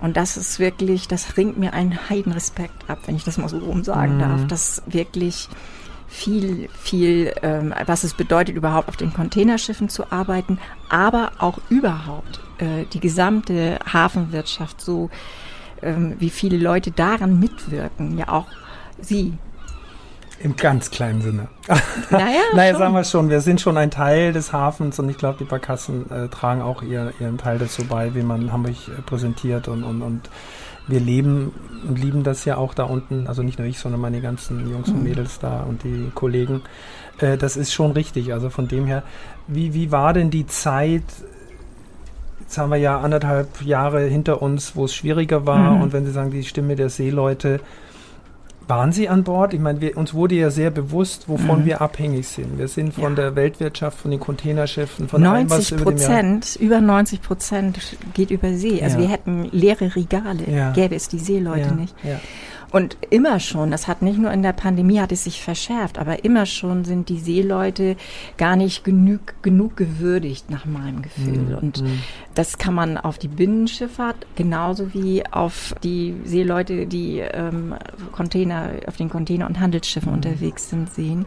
Und 0.00 0.16
das 0.16 0.36
ist 0.36 0.58
wirklich, 0.58 1.08
das 1.08 1.36
ringt 1.36 1.58
mir 1.58 1.72
einen 1.72 2.08
Heidenrespekt 2.10 2.90
ab, 2.90 2.98
wenn 3.06 3.16
ich 3.16 3.24
das 3.24 3.38
mal 3.38 3.48
so 3.48 3.58
rum 3.58 3.84
sagen 3.84 4.16
mhm. 4.16 4.20
darf, 4.20 4.46
dass 4.48 4.82
wirklich 4.86 5.48
viel, 6.08 6.69
viel, 6.79 7.32
ähm, 7.43 7.75
was 7.86 8.05
es 8.05 8.15
bedeutet, 8.15 8.56
überhaupt 8.56 8.89
auf 8.89 8.96
den 8.96 9.13
Containerschiffen 9.13 9.89
zu 9.89 10.10
arbeiten, 10.13 10.58
aber 10.89 11.32
auch 11.39 11.58
überhaupt 11.69 12.41
äh, 12.58 12.84
die 12.93 13.01
gesamte 13.01 13.79
Hafenwirtschaft, 13.93 14.81
so 14.81 15.10
ähm, 15.82 16.15
wie 16.19 16.31
viele 16.31 16.56
Leute 16.56 16.91
daran 16.91 17.39
mitwirken, 17.39 18.19
ja 18.19 18.29
auch 18.29 18.46
Sie, 18.98 19.36
im 20.39 20.55
ganz 20.55 20.91
kleinen 20.91 21.22
Sinne. 21.22 21.48
Naja, 22.10 22.27
naja 22.55 22.70
schon. 22.72 22.79
sagen 22.79 22.94
wir 22.94 23.05
schon, 23.05 23.31
wir 23.31 23.41
sind 23.41 23.60
schon 23.60 23.79
ein 23.79 23.91
Teil 23.91 24.32
des 24.32 24.53
Hafens 24.53 24.98
und 24.98 25.08
ich 25.08 25.17
glaube, 25.17 25.39
die 25.39 25.44
Barkassen 25.44 26.10
äh, 26.10 26.29
tragen 26.29 26.60
auch 26.60 26.82
ihr, 26.82 27.13
ihren 27.20 27.39
Teil 27.39 27.58
dazu 27.58 27.84
bei, 27.84 28.15
wie 28.15 28.22
man 28.22 28.53
Hamburg 28.53 28.75
äh, 28.89 29.01
präsentiert 29.03 29.67
und, 29.67 29.82
und, 29.82 30.03
und 30.03 30.29
wir 30.88 31.00
leben 31.00 31.52
und 31.88 31.98
lieben 31.98 32.22
das 32.22 32.44
ja 32.44 32.56
auch 32.56 32.74
da 32.74 32.84
unten, 32.84 33.26
also 33.26 33.43
nicht 33.43 33.58
nur 33.58 33.66
ich, 33.66 33.78
sondern 33.78 34.00
meine 34.00 34.20
ganzen 34.20 34.70
Jungs 34.70 34.88
und 34.88 34.98
mhm. 34.98 35.05
Mädels 35.05 35.38
da 35.38 35.62
und 35.62 35.84
die 35.84 36.10
Kollegen. 36.14 36.62
Äh, 37.19 37.36
das 37.36 37.56
ist 37.56 37.72
schon 37.72 37.93
richtig. 37.93 38.32
Also 38.32 38.50
von 38.50 38.69
dem 38.69 38.86
her, 38.86 39.02
wie, 39.46 39.74
wie 39.74 39.90
war 39.90 40.12
denn 40.12 40.31
die 40.31 40.46
Zeit? 40.46 41.05
Jetzt 42.40 42.58
haben 42.58 42.70
wir 42.70 42.76
ja 42.76 43.00
anderthalb 43.00 43.62
Jahre 43.62 44.02
hinter 44.02 44.43
uns, 44.43 44.76
wo 44.76 44.84
es 44.84 44.94
schwieriger 44.94 45.46
war. 45.46 45.72
Mhm. 45.72 45.82
Und 45.82 45.93
wenn 45.93 46.05
Sie 46.06 46.12
sagen, 46.12 46.31
die 46.31 46.44
Stimme 46.44 46.76
der 46.76 46.90
Seeleute, 46.90 47.60
waren 48.69 48.93
Sie 48.93 49.08
an 49.08 49.25
Bord? 49.25 49.55
Ich 49.55 49.61
meine, 49.61 49.81
wir, 49.81 49.96
uns 49.96 50.15
wurde 50.15 50.35
ja 50.35 50.51
sehr 50.51 50.70
bewusst, 50.70 51.29
wovon 51.29 51.61
mhm. 51.61 51.67
wir 51.67 51.81
abhängig 51.81 52.29
sind. 52.29 52.58
Wir 52.58 52.69
sind 52.69 52.94
von 52.94 53.17
ja. 53.17 53.23
der 53.23 53.37
Weltwirtschaft, 53.37 53.99
von 53.99 54.11
den 54.11 54.20
Containerschiffen, 54.20 55.08
von 55.08 55.23
90 55.23 55.73
allem, 55.73 55.85
Prozent, 55.85 56.56
über, 56.56 56.79
über 56.79 56.81
90 56.81 57.23
Prozent 57.23 57.79
geht 58.15 58.31
über 58.31 58.53
See. 58.55 58.82
Also 58.82 58.96
ja. 58.96 59.03
wir 59.03 59.08
hätten 59.08 59.49
leere 59.53 59.94
Regale, 59.94 60.51
ja. 60.51 60.73
gäbe 60.73 60.94
es 60.94 61.08
die 61.08 61.19
Seeleute 61.19 61.75
nicht. 61.75 61.94
Und 62.73 62.96
immer 63.11 63.41
schon, 63.41 63.70
das 63.70 63.87
hat 63.87 64.03
nicht 64.03 64.19
nur 64.19 64.32
in 64.32 64.43
der 64.43 64.53
Pandemie 64.53 65.01
hat 65.01 65.13
es 65.13 65.25
sich 65.25 65.43
verschärft, 65.43 65.99
aber 65.99 66.25
immer 66.25 66.46
schon 66.46 66.85
sind 66.85 67.08
die 67.08 67.19
Seeleute 67.19 67.96
gar 68.37 68.56
nicht 68.56 68.85
genug, 68.85 69.35
genug 69.43 69.77
gewürdigt 69.77 70.51
nach 70.51 70.65
meinem 70.65 71.03
Gefühl. 71.03 71.39
Mhm. 71.39 71.58
Und 71.58 71.82
mhm. 71.82 71.99
das 72.35 72.58
kann 72.58 72.75
man 72.75 72.99
auf 72.99 73.19
die 73.19 73.29
Binnenschifffahrt 73.29 74.27
genauso 74.35 74.93
wie 74.94 75.25
auf 75.27 75.75
die 75.82 76.17
Seeleute, 76.25 76.87
die 76.87 77.20
ähm, 77.20 77.75
Container, 78.13 78.70
auf 78.87 78.96
den 78.96 79.08
Container- 79.08 79.46
und 79.46 79.61
Handelsschiffen 79.61 80.11
mhm. 80.11 80.17
unterwegs 80.17 80.69
sind, 80.70 80.93
sehen. 80.93 81.27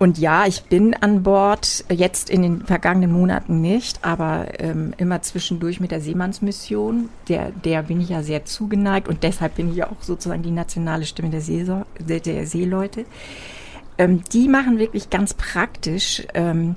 Und 0.00 0.16
ja, 0.16 0.46
ich 0.46 0.62
bin 0.62 0.94
an 0.94 1.24
Bord, 1.24 1.84
jetzt 1.90 2.30
in 2.30 2.40
den 2.40 2.64
vergangenen 2.64 3.12
Monaten 3.12 3.60
nicht, 3.60 4.02
aber 4.02 4.46
ähm, 4.58 4.94
immer 4.96 5.20
zwischendurch 5.20 5.78
mit 5.78 5.90
der 5.90 6.00
Seemannsmission. 6.00 7.10
Der, 7.28 7.50
der 7.50 7.82
bin 7.82 8.00
ich 8.00 8.08
ja 8.08 8.22
sehr 8.22 8.46
zugeneigt 8.46 9.08
und 9.08 9.22
deshalb 9.22 9.56
bin 9.56 9.68
ich 9.68 9.76
ja 9.76 9.90
auch 9.90 10.00
sozusagen 10.00 10.42
die 10.42 10.52
nationale 10.52 11.04
Stimme 11.04 11.28
der, 11.28 11.42
Seeso 11.42 11.84
der, 11.98 12.20
der 12.20 12.46
Seeleute. 12.46 13.04
Ähm, 13.98 14.22
die 14.32 14.48
machen 14.48 14.78
wirklich 14.78 15.10
ganz 15.10 15.34
praktisch, 15.34 16.26
ähm, 16.32 16.76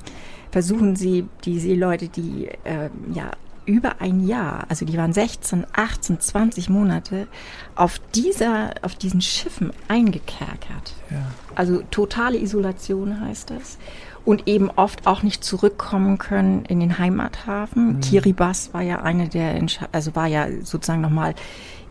versuchen 0.52 0.98
sie 0.98 1.26
die 1.46 1.62
Seeleute, 1.62 2.10
die 2.10 2.50
ähm, 2.66 2.92
ja 3.14 3.32
über 3.66 4.02
ein 4.02 4.26
Jahr, 4.28 4.66
also 4.70 4.86
die 4.86 4.98
waren 4.98 5.14
16, 5.14 5.66
18, 5.74 6.20
20 6.20 6.70
Monate 6.70 7.28
auf 7.76 8.00
dieser, 8.14 8.74
auf 8.82 8.96
diesen 8.96 9.22
Schiffen 9.22 9.72
eingekerkert. 9.88 10.94
Ja. 11.10 11.18
Also 11.56 11.82
totale 11.92 12.38
Isolation 12.38 13.22
heißt 13.22 13.50
das. 13.50 13.78
Und 14.26 14.48
eben 14.48 14.70
oft 14.70 15.06
auch 15.06 15.22
nicht 15.22 15.44
zurückkommen 15.44 16.18
können 16.18 16.64
in 16.66 16.80
den 16.80 16.98
Heimathafen. 16.98 17.98
Mhm. 17.98 18.00
Kiribati 18.00 18.74
war 18.74 18.82
ja 18.82 19.02
eine 19.02 19.28
der, 19.28 19.62
also 19.92 20.16
war 20.16 20.28
ja 20.28 20.48
sozusagen 20.62 21.02
nochmal 21.02 21.36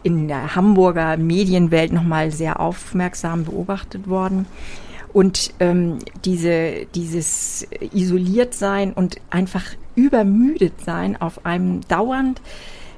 in 0.02 0.28
der 0.28 0.56
Hamburger 0.56 1.16
Medienwelt 1.16 1.92
nochmal 1.92 2.30
sehr 2.30 2.58
aufmerksam 2.58 3.44
beobachtet 3.44 4.08
worden. 4.08 4.46
Und 5.12 5.52
ähm, 5.60 5.98
diese, 6.24 6.86
dieses 6.94 7.66
isoliert 7.92 8.54
sein 8.54 8.92
und 8.92 9.16
einfach 9.30 9.64
übermüdet 9.94 10.80
sein 10.80 11.20
auf 11.20 11.44
einem 11.44 11.82
dauernd 11.82 12.40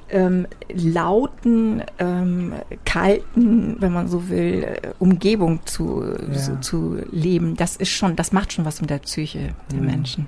ähm, 0.09 0.47
lauten, 0.71 1.83
ähm, 1.99 2.53
kalten, 2.85 3.77
wenn 3.79 3.91
man 3.91 4.07
so 4.07 4.29
will, 4.29 4.63
äh, 4.63 4.89
Umgebung 4.99 5.65
zu, 5.65 6.03
ja. 6.03 6.37
so, 6.37 6.55
zu 6.57 6.97
leben, 7.11 7.55
das 7.55 7.75
ist 7.75 7.89
schon, 7.89 8.15
das 8.15 8.31
macht 8.31 8.53
schon 8.53 8.65
was 8.65 8.81
mit 8.81 8.89
der 8.89 8.99
Psyche 8.99 9.55
der 9.71 9.79
mhm. 9.79 9.85
Menschen. 9.85 10.27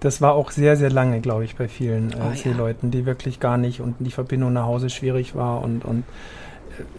Das 0.00 0.22
war 0.22 0.32
auch 0.32 0.50
sehr, 0.50 0.78
sehr 0.78 0.90
lange, 0.90 1.20
glaube 1.20 1.44
ich, 1.44 1.56
bei 1.56 1.68
vielen 1.68 2.12
äh, 2.12 2.16
oh, 2.16 2.34
Seeleuten, 2.34 2.90
ja. 2.90 2.98
die 2.98 3.06
wirklich 3.06 3.38
gar 3.38 3.58
nicht 3.58 3.80
und 3.82 3.96
die 4.00 4.10
Verbindung 4.10 4.54
nach 4.54 4.64
Hause 4.64 4.88
schwierig 4.88 5.34
war 5.34 5.62
und, 5.62 5.84
und 5.84 6.04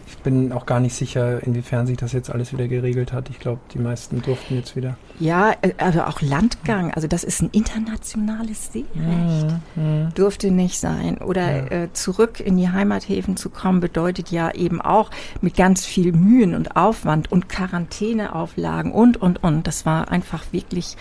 ich 0.08 0.18
bin 0.18 0.52
auch 0.52 0.66
gar 0.66 0.80
nicht 0.80 0.96
sicher, 0.96 1.42
inwiefern 1.44 1.88
sich 1.88 1.98
das 1.98 2.12
jetzt 2.12 2.30
alles 2.30 2.54
wieder 2.54 2.68
geregelt 2.68 3.14
hat. 3.14 3.30
Ich 3.30 3.40
glaube, 3.40 3.60
die 3.74 3.80
meisten 3.80 4.22
durften 4.22 4.56
jetzt 4.56 4.76
wieder. 4.76 4.98
Ja, 5.20 5.56
also 5.78 6.04
auch 6.04 6.22
Landgang, 6.22 6.92
also 6.94 7.08
das 7.08 7.24
ist 7.24 7.42
ein 7.42 7.50
internationales 7.52 8.72
Seerecht. 8.72 9.56
Mhm. 9.76 10.10
Durfte 10.16 10.52
nicht 10.52 10.80
sein. 10.80 11.18
Oder 11.20 11.58
ja. 11.58 11.84
äh, 11.84 11.94
zurück 11.94 12.40
in 12.40 12.58
die 12.58 12.70
Heimathäfen 12.70 13.38
zu 13.38 13.50
kommen, 13.50 13.80
bedeutet 13.80 14.32
ja 14.32 14.52
eben 14.52 14.82
auch 14.82 15.12
mit 15.42 15.56
ganz 15.56 15.86
viel 15.86 16.12
Mühen 16.12 16.56
und 16.56 16.76
Aufwand 16.76 17.32
und 17.32 17.50
Quarantäneauflagen 17.50 18.92
und, 18.92 19.18
und, 19.22 19.44
und. 19.44 19.68
Das 19.68 19.86
war 19.86 20.12
einfach 20.12 20.44
wirklich 20.52 20.98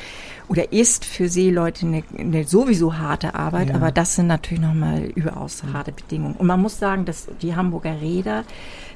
oder 0.51 0.73
ist 0.73 1.05
für 1.05 1.29
Seeleute 1.29 1.87
eine, 1.87 2.03
eine 2.19 2.43
sowieso 2.43 2.99
harte 2.99 3.37
Arbeit, 3.37 3.69
ja. 3.69 3.77
aber 3.77 3.93
das 3.93 4.17
sind 4.17 4.27
natürlich 4.27 4.61
nochmal 4.61 5.05
überaus 5.15 5.63
harte 5.73 5.93
Bedingungen. 5.93 6.35
Und 6.35 6.49
man 6.49 6.61
muss 6.61 6.77
sagen, 6.77 7.05
dass 7.05 7.29
die 7.41 7.55
Hamburger 7.55 8.01
Räder 8.01 8.43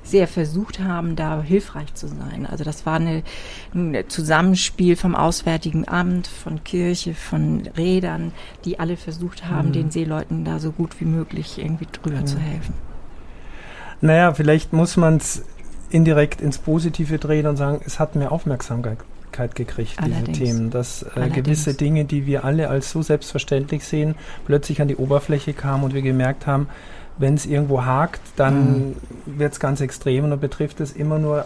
sehr 0.03 0.29
versucht 0.29 0.81
haben, 0.81 1.17
da 1.17 1.43
hilfreich 1.43 1.95
zu 1.95 2.09
sein. 2.09 2.47
Also 2.49 2.63
das 2.63 2.87
war 2.87 2.97
eine, 2.97 3.23
ein 3.75 4.05
Zusammenspiel 4.09 4.97
vom 4.97 5.15
Auswärtigen 5.15 5.89
Amt, 5.89 6.27
von 6.27 6.63
Kirche, 6.63 7.15
von 7.15 7.63
Rädern, 7.77 8.33
die 8.65 8.79
alle 8.79 8.97
versucht 8.97 9.49
haben, 9.49 9.69
mhm. 9.69 9.73
den 9.73 9.91
Seeleuten 9.91 10.45
da 10.45 10.59
so 10.59 10.73
gut 10.73 11.01
wie 11.01 11.07
möglich 11.07 11.59
irgendwie 11.59 11.87
drüber 11.91 12.21
mhm. 12.21 12.27
zu 12.27 12.39
helfen. 12.39 12.75
Naja, 14.01 14.35
vielleicht 14.35 14.73
muss 14.73 14.97
man 14.97 15.17
es 15.17 15.43
indirekt 15.89 16.41
ins 16.41 16.59
Positive 16.59 17.19
drehen 17.19 17.47
und 17.47 17.57
sagen, 17.57 17.81
es 17.87 17.99
hat 17.99 18.17
mehr 18.17 18.33
Aufmerksamkeit 18.33 18.99
gekriegt, 19.55 19.99
Allerdings. 19.99 20.27
diese 20.27 20.45
Themen, 20.45 20.71
dass 20.71 21.03
äh, 21.17 21.29
gewisse 21.29 21.75
Dinge, 21.75 22.05
die 22.05 22.27
wir 22.27 22.45
alle 22.45 22.69
als 22.69 22.91
so 22.91 23.03
selbstverständlich 23.03 23.85
sehen, 23.85 24.15
plötzlich 24.47 24.81
an 24.81 24.89
die 24.89 24.97
Oberfläche 24.97 25.55
kamen 25.55 25.85
und 25.85 25.95
wir 25.95 26.03
gemerkt 26.03 26.47
haben, 26.47 26.69
wenn 27.19 27.35
es 27.35 27.47
irgendwo 27.47 27.85
hakt, 27.85 28.21
dann 28.37 28.89
mhm. 28.89 28.97
wird 29.27 29.53
es 29.53 29.61
ganz 29.61 29.81
extrem 29.81 30.25
und 30.25 30.31
dann 30.31 30.41
betrifft 30.41 30.81
es 30.81 30.93
immer 30.93 31.19
nur 31.19 31.45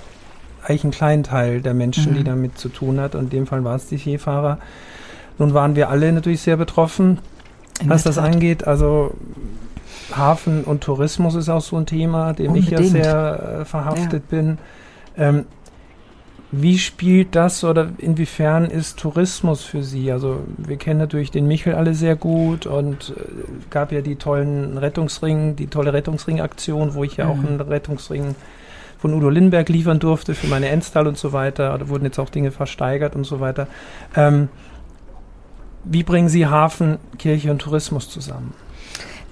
eigentlich 0.62 0.84
einen 0.84 0.92
kleinen 0.92 1.22
Teil 1.24 1.60
der 1.60 1.74
Menschen, 1.74 2.12
mhm. 2.12 2.16
die 2.16 2.24
damit 2.24 2.58
zu 2.58 2.68
tun 2.68 3.00
hat. 3.00 3.14
Und 3.14 3.24
in 3.24 3.30
dem 3.30 3.46
Fall 3.46 3.64
war 3.64 3.76
es 3.76 3.86
die 3.86 3.96
Seefahrer. 3.96 4.58
Nun 5.38 5.54
waren 5.54 5.76
wir 5.76 5.88
alle 5.88 6.12
natürlich 6.12 6.40
sehr 6.40 6.56
betroffen, 6.56 7.18
in 7.80 7.88
was 7.88 8.02
das 8.02 8.16
Tat. 8.16 8.24
angeht. 8.24 8.66
Also 8.66 9.14
Hafen 10.14 10.64
und 10.64 10.82
Tourismus 10.82 11.34
ist 11.34 11.48
auch 11.48 11.60
so 11.60 11.76
ein 11.76 11.86
Thema, 11.86 12.32
dem 12.32 12.52
Unbedingt. 12.52 12.80
ich 12.80 12.92
ja 12.92 13.02
sehr 13.02 13.58
äh, 13.60 13.64
verhaftet 13.64 14.24
ja. 14.30 14.36
bin. 14.36 14.58
Ähm, 15.16 15.46
wie 16.50 16.78
spielt 16.78 17.34
das 17.34 17.62
oder 17.62 17.90
inwiefern 17.98 18.64
ist 18.64 18.98
Tourismus 18.98 19.64
für 19.64 19.82
Sie? 19.82 20.10
Also 20.10 20.40
wir 20.56 20.78
kennen 20.78 20.98
natürlich 20.98 21.30
den 21.30 21.46
Michel 21.46 21.74
alle 21.74 21.94
sehr 21.94 22.16
gut 22.16 22.66
und 22.66 23.10
äh, 23.16 23.22
gab 23.70 23.92
ja 23.92 24.00
die 24.00 24.16
tollen 24.16 24.78
Rettungsring, 24.78 25.56
die 25.56 25.66
tolle 25.66 25.92
Rettungsring-Aktion, 25.92 26.94
wo 26.94 27.04
ich 27.04 27.18
ja 27.18 27.26
mhm. 27.26 27.30
auch 27.30 27.48
einen 27.48 27.60
Rettungsring 27.60 28.34
von 28.98 29.14
Udo 29.14 29.28
Lindenberg 29.28 29.68
liefern 29.68 29.98
durfte 29.98 30.34
für 30.34 30.46
meine 30.46 30.68
Enstal 30.68 31.06
und 31.06 31.18
so 31.18 31.32
weiter. 31.32 31.76
Da 31.78 31.88
wurden 31.88 32.04
jetzt 32.04 32.18
auch 32.18 32.30
Dinge 32.30 32.50
versteigert 32.50 33.14
und 33.14 33.24
so 33.24 33.40
weiter. 33.40 33.68
Ähm, 34.16 34.48
wie 35.84 36.02
bringen 36.02 36.28
Sie 36.28 36.46
Hafen, 36.46 36.98
Kirche 37.18 37.50
und 37.50 37.60
Tourismus 37.60 38.10
zusammen? 38.10 38.54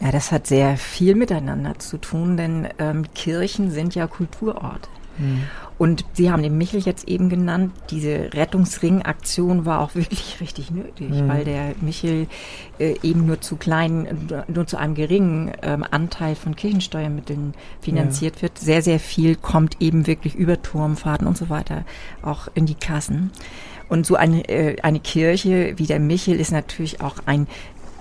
Ja, 0.01 0.13
das 0.13 0.31
hat 0.31 0.47
sehr 0.47 0.77
viel 0.77 1.15
miteinander 1.15 1.79
zu 1.79 1.97
tun, 1.97 2.37
denn 2.37 2.69
ähm, 2.79 3.07
Kirchen 3.15 3.71
sind 3.71 3.95
ja 3.95 4.07
Kulturorte. 4.07 4.89
Mhm. 5.19 5.45
Und 5.79 6.05
Sie 6.15 6.31
haben 6.31 6.43
den 6.43 6.57
Michel 6.57 6.81
jetzt 6.81 7.07
eben 7.07 7.29
genannt. 7.29 7.73
Diese 7.91 8.33
Rettungsring-Aktion 8.33 9.67
war 9.67 9.81
auch 9.81 9.95
wirklich 9.95 10.37
richtig 10.41 10.71
nötig, 10.71 11.11
mhm. 11.11 11.29
weil 11.29 11.45
der 11.45 11.75
Michel 11.81 12.27
äh, 12.79 12.95
eben 13.03 13.27
nur 13.27 13.41
zu 13.41 13.57
kleinen, 13.57 14.29
nur 14.49 14.67
zu 14.67 14.79
einem 14.79 14.95
geringen 14.95 15.53
ähm, 15.63 15.85
Anteil 15.91 16.35
von 16.35 16.57
Kirchensteuermitteln 16.57 17.55
finanziert 17.81 18.37
ja. 18.37 18.43
wird. 18.43 18.59
Sehr, 18.59 18.83
sehr 18.83 19.01
viel 19.01 19.37
kommt 19.37 19.77
eben 19.81 20.07
wirklich 20.07 20.35
über 20.35 20.63
Turmfahrten 20.63 21.27
und 21.27 21.37
so 21.37 21.51
weiter 21.51 21.85
auch 22.23 22.49
in 22.55 22.67
die 22.67 22.75
Kassen. 22.75 23.31
Und 23.89 24.05
so 24.05 24.17
eine, 24.17 24.49
äh, 24.49 24.81
eine 24.83 24.99
Kirche 24.99 25.75
wie 25.77 25.87
der 25.87 26.01
Michel 26.01 26.41
ist 26.41 26.51
natürlich 26.51 27.01
auch 27.01 27.17
ein 27.27 27.47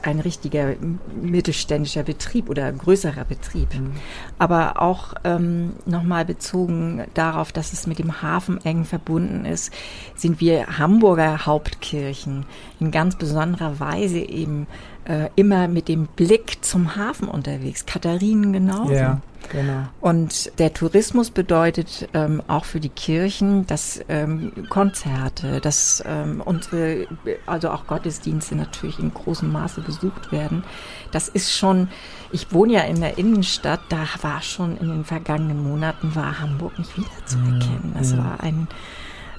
ein 0.05 0.19
richtiger 0.19 0.75
mittelständischer 1.21 2.03
Betrieb 2.03 2.50
oder 2.50 2.71
größerer 2.71 3.25
Betrieb. 3.25 3.74
Mhm. 3.74 3.93
Aber 4.38 4.81
auch 4.81 5.13
ähm, 5.24 5.74
nochmal 5.85 6.25
bezogen 6.25 7.03
darauf, 7.13 7.51
dass 7.51 7.74
es 7.74 7.88
mit 7.88 8.00
dem 8.00 8.21
Hafen 8.21 8.63
eng 8.63 8.85
verbunden 8.85 9.45
ist, 9.45 9.74
sind 10.15 10.39
wir 10.39 10.77
Hamburger 10.77 11.45
Hauptkirchen 11.45 12.45
in 12.79 12.91
ganz 12.91 13.15
besonderer 13.15 13.79
Weise 13.79 14.19
eben 14.19 14.67
äh, 15.05 15.29
immer 15.35 15.67
mit 15.67 15.88
dem 15.88 16.07
Blick 16.07 16.63
zum 16.63 16.95
Hafen 16.95 17.27
unterwegs. 17.27 17.85
Katharinen 17.85 18.53
genauso. 18.53 18.93
Ja. 18.93 19.21
Genau. 19.51 19.88
Und 20.01 20.57
der 20.59 20.74
Tourismus 20.74 21.29
bedeutet 21.29 22.09
ähm, 22.13 22.41
auch 22.47 22.65
für 22.65 22.79
die 22.79 22.89
Kirchen, 22.89 23.67
dass 23.67 24.00
ähm, 24.09 24.51
Konzerte, 24.69 25.62
dass 25.62 26.03
ähm, 26.05 26.41
unsere, 26.43 27.07
also 27.45 27.69
auch 27.69 27.88
Gottesdienste 27.88 28.55
natürlich 28.55 29.00
in 29.00 29.13
großem 29.13 29.51
Maße 29.51 29.81
besucht 29.81 30.31
werden. 30.31 30.63
Das 31.12 31.27
ist 31.27 31.55
schon, 31.55 31.89
ich 32.31 32.51
wohne 32.53 32.74
ja 32.74 32.81
in 32.81 33.01
der 33.01 33.17
Innenstadt, 33.17 33.81
da 33.89 34.05
war 34.21 34.41
schon 34.41 34.77
in 34.77 34.89
den 34.89 35.05
vergangenen 35.05 35.62
Monaten 35.62 36.15
war 36.15 36.39
Hamburg 36.39 36.77
nicht 36.79 36.97
wiederzuerkennen. 36.97 37.93
Mhm. 37.93 38.00
Es 38.00 38.17
war 38.17 38.39
ein, 38.41 38.67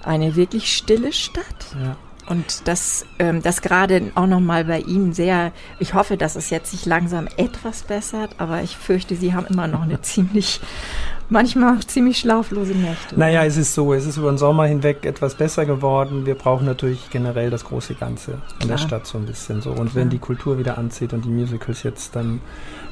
eine 0.05 0.37
wirklich 0.37 0.77
stille 0.77 1.13
Stadt. 1.13 1.77
Ja. 1.83 1.97
Und 2.29 2.67
das, 2.67 3.07
ähm, 3.19 3.43
das 3.43 3.63
gerade 3.63 4.11
auch 4.15 4.27
nochmal 4.27 4.65
bei 4.65 4.81
Ihnen 4.81 5.13
sehr, 5.13 5.53
ich 5.79 5.95
hoffe, 5.95 6.17
dass 6.17 6.35
es 6.35 6.51
jetzt 6.51 6.73
sich 6.73 6.85
langsam 6.85 7.29
etwas 7.37 7.83
bessert, 7.83 8.31
aber 8.39 8.63
ich 8.63 8.77
fürchte, 8.77 9.15
Sie 9.15 9.35
haben 9.35 9.47
immer 9.47 9.69
noch 9.69 9.83
eine 9.83 10.01
ziemlich, 10.03 10.61
manchmal 11.29 11.79
ziemlich 11.81 12.19
schlaflose 12.19 12.75
Nächte. 12.75 13.19
Naja, 13.19 13.45
es 13.45 13.57
ist 13.57 13.75
so, 13.75 13.95
es 13.95 14.07
ist 14.07 14.17
über 14.17 14.33
den 14.33 14.39
Sommer 14.39 14.67
hinweg 14.67 15.07
etwas 15.07 15.37
besser 15.37 15.67
geworden. 15.67 16.27
Wir 16.27 16.35
brauchen 16.35 16.67
natürlich 16.67 17.11
generell 17.11 17.51
das 17.51 17.65
große 17.65 17.95
Ganze 17.95 18.33
in 18.33 18.39
Klar. 18.39 18.69
der 18.71 18.79
Stadt 18.79 19.07
so 19.07 19.19
ein 19.19 19.27
bisschen 19.27 19.63
so. 19.63 19.71
Und 19.71 19.95
wenn 19.95 20.11
die 20.11 20.19
Kultur 20.19 20.59
wieder 20.59 20.79
anzieht 20.79 21.13
und 21.13 21.25
die 21.25 21.31
Musicals 21.31 21.85
jetzt 21.85 22.17
dann 22.17 22.41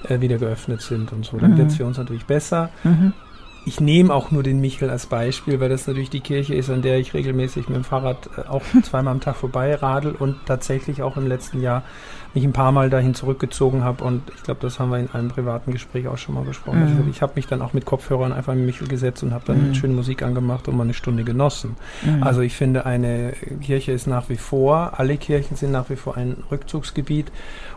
äh, 0.08 0.20
wieder 0.20 0.38
geöffnet 0.38 0.80
sind 0.80 1.12
und 1.12 1.24
so, 1.24 1.38
dann 1.38 1.52
mhm. 1.52 1.58
wird 1.58 1.70
es 1.70 1.76
für 1.76 1.86
uns 1.86 1.98
natürlich 1.98 2.26
besser. 2.26 2.70
Mhm 2.84 3.12
ich 3.66 3.80
nehme 3.80 4.12
auch 4.12 4.30
nur 4.30 4.42
den 4.42 4.61
Michel 4.61 4.90
als 4.90 5.06
Beispiel, 5.06 5.59
weil 5.61 5.68
das 5.68 5.87
natürlich 5.87 6.11
die 6.11 6.21
Kirche 6.21 6.54
ist, 6.54 6.71
an 6.71 6.83
der 6.83 6.99
ich 6.99 7.14
regelmäßig 7.14 7.68
mit 7.68 7.76
dem 7.76 7.85
Fahrrad 7.85 8.28
äh, 8.37 8.49
auch 8.49 8.62
zweimal 8.83 9.12
am 9.12 9.21
Tag 9.21 9.37
vorbei 9.37 9.75
radel 9.75 10.12
und 10.12 10.37
tatsächlich 10.47 11.02
auch 11.02 11.16
im 11.16 11.26
letzten 11.26 11.61
Jahr 11.61 11.83
mich 12.35 12.44
ein 12.44 12.52
paar 12.52 12.73
Mal 12.73 12.90
dahin 12.90 13.14
zurückgezogen 13.14 13.85
habe 13.85 14.02
und 14.04 14.23
ich 14.35 14.42
glaube, 14.42 14.61
das 14.61 14.80
haben 14.80 14.90
wir 14.90 14.99
in 14.99 15.11
einem 15.11 15.28
privaten 15.28 15.73
Gespräch 15.73 16.09
auch 16.09 16.18
schon 16.18 16.35
mal 16.35 16.44
besprochen. 16.44 16.80
Mhm. 16.80 16.99
Also 16.99 17.11
ich 17.11 17.23
habe 17.23 17.33
mich 17.37 17.47
dann 17.47 17.62
auch 17.62 17.73
mit 17.73 17.85
Kopfhörern 17.85 18.33
einfach 18.33 18.52
in 18.52 18.66
Michel 18.66 18.88
gesetzt 18.88 19.23
und 19.23 19.33
habe 19.33 19.44
dann 19.47 19.68
mhm. 19.68 19.75
schöne 19.75 19.94
Musik 19.94 20.23
angemacht 20.23 20.68
und 20.68 20.76
mal 20.76 20.83
eine 20.83 20.94
Stunde 20.94 21.25
genossen. 21.25 21.76
Mhm. 22.02 22.23
Also 22.23 22.40
ich 22.40 22.54
finde, 22.54 22.87
eine 22.87 23.35
Kirche 23.62 23.92
ist 23.92 24.06
nach 24.06 24.28
wie 24.28 24.37
vor, 24.37 24.99
alle 24.99 25.16
Kirchen 25.16 25.56
sind 25.56 25.71
nach 25.71 25.90
wie 25.90 25.97
vor 25.97 26.16
ein 26.16 26.37
Rückzugsgebiet 26.50 27.30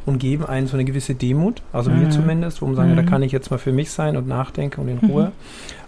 und 0.07 0.19
geben 0.19 0.45
einen 0.45 0.67
so 0.67 0.77
eine 0.77 0.85
gewisse 0.85 1.15
Demut, 1.15 1.61
also 1.73 1.91
mir 1.91 2.05
mhm. 2.05 2.11
zumindest, 2.11 2.61
wo 2.61 2.65
man 2.65 2.75
sagen, 2.75 2.95
da 2.95 3.01
mhm. 3.01 3.07
kann 3.07 3.23
ich 3.23 3.33
jetzt 3.33 3.51
mal 3.51 3.57
für 3.57 3.73
mich 3.73 3.91
sein 3.91 4.15
und 4.15 4.25
nachdenken 4.25 4.81
und 4.81 4.87
in 4.87 4.97
Ruhe. 4.99 5.33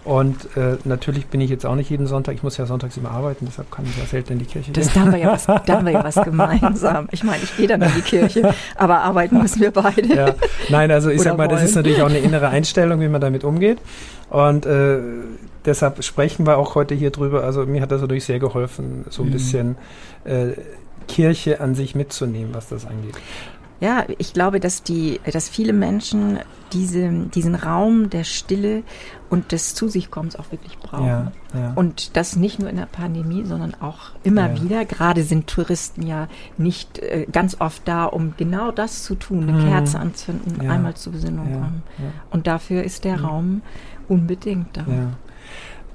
Und 0.03 0.57
äh, 0.57 0.77
natürlich 0.83 1.27
bin 1.27 1.39
ich 1.39 1.49
jetzt 1.49 1.65
auch 1.65 1.75
nicht 1.75 1.89
jeden 1.89 2.05
Sonntag, 2.05 2.35
ich 2.35 2.43
muss 2.43 2.57
ja 2.57 2.65
sonntags 2.65 2.97
immer 2.97 3.11
arbeiten, 3.11 3.45
deshalb 3.47 3.71
kann 3.71 3.85
ich 3.85 3.97
ja 3.97 4.05
selten 4.05 4.33
in 4.33 4.39
die 4.39 4.45
Kirche 4.45 4.71
gehen. 4.71 4.83
Das, 4.83 4.93
da, 4.93 5.01
haben 5.01 5.11
wir 5.13 5.19
ja 5.19 5.31
was, 5.31 5.45
da 5.45 5.55
haben 5.67 5.85
wir 5.85 5.93
ja 5.93 6.03
was 6.03 6.15
gemeinsam. 6.23 7.07
Ich 7.11 7.23
meine, 7.23 7.41
ich 7.43 7.55
gehe 7.55 7.67
dann 7.67 7.81
in 7.81 7.91
die 7.95 8.01
Kirche, 8.01 8.53
aber 8.75 8.99
arbeiten 8.99 9.37
müssen 9.37 9.61
wir 9.61 9.71
beide. 9.71 10.13
Ja. 10.13 10.33
Nein, 10.69 10.91
also 10.91 11.09
ich 11.09 11.21
Oder 11.21 11.29
sag 11.29 11.37
mal, 11.37 11.47
wollen. 11.47 11.59
das 11.59 11.63
ist 11.69 11.75
natürlich 11.75 12.01
auch 12.01 12.09
eine 12.09 12.19
innere 12.19 12.49
Einstellung, 12.49 12.99
wie 12.99 13.07
man 13.07 13.21
damit 13.21 13.45
umgeht. 13.45 13.77
Und 14.29 14.65
äh, 14.65 14.99
deshalb 15.65 16.03
sprechen 16.03 16.45
wir 16.45 16.57
auch 16.57 16.75
heute 16.75 16.93
hier 16.93 17.11
drüber. 17.11 17.43
Also 17.43 17.65
mir 17.65 17.81
hat 17.81 17.91
das 17.91 18.01
natürlich 18.01 18.25
sehr 18.25 18.39
geholfen, 18.39 19.05
so 19.09 19.23
ein 19.23 19.29
mhm. 19.29 19.31
bisschen 19.31 19.75
äh, 20.25 20.51
Kirche 21.07 21.61
an 21.61 21.75
sich 21.75 21.95
mitzunehmen, 21.95 22.53
was 22.53 22.69
das 22.69 22.85
angeht. 22.85 23.15
Ja, 23.81 24.05
ich 24.17 24.33
glaube, 24.33 24.59
dass 24.59 24.83
die, 24.83 25.19
dass 25.31 25.47
viele 25.47 25.73
Menschen 25.73 26.39
diese, 26.73 27.09
diesen 27.09 27.55
Raum 27.55 28.09
der 28.09 28.23
Stille 28.23 28.83
und 29.29 29.51
des 29.51 29.73
Zu 29.73 29.87
sich 29.87 30.11
kommens 30.11 30.35
auch 30.35 30.51
wirklich 30.51 30.77
brauchen. 30.77 31.05
Ja, 31.07 31.31
ja. 31.53 31.71
Und 31.75 32.15
das 32.17 32.35
nicht 32.35 32.59
nur 32.59 32.69
in 32.69 32.75
der 32.75 32.85
Pandemie, 32.85 33.45
sondern 33.45 33.75
auch 33.79 34.11
immer 34.23 34.49
ja. 34.49 34.61
wieder. 34.61 34.85
Gerade 34.85 35.23
sind 35.23 35.47
Touristen 35.47 36.05
ja 36.05 36.27
nicht 36.57 36.99
äh, 36.99 37.25
ganz 37.31 37.59
oft 37.59 37.87
da, 37.87 38.05
um 38.05 38.33
genau 38.37 38.71
das 38.71 39.03
zu 39.03 39.15
tun, 39.15 39.43
eine 39.49 39.61
hm. 39.61 39.69
Kerze 39.69 39.99
anzünden, 39.99 40.69
einmal 40.69 40.95
zur 40.95 41.13
Besinnung 41.13 41.51
kommen. 41.53 41.83
Und 42.29 42.47
dafür 42.47 42.83
ist 42.83 43.05
der 43.05 43.21
Raum 43.21 43.61
unbedingt 44.07 44.75
da. 44.75 44.85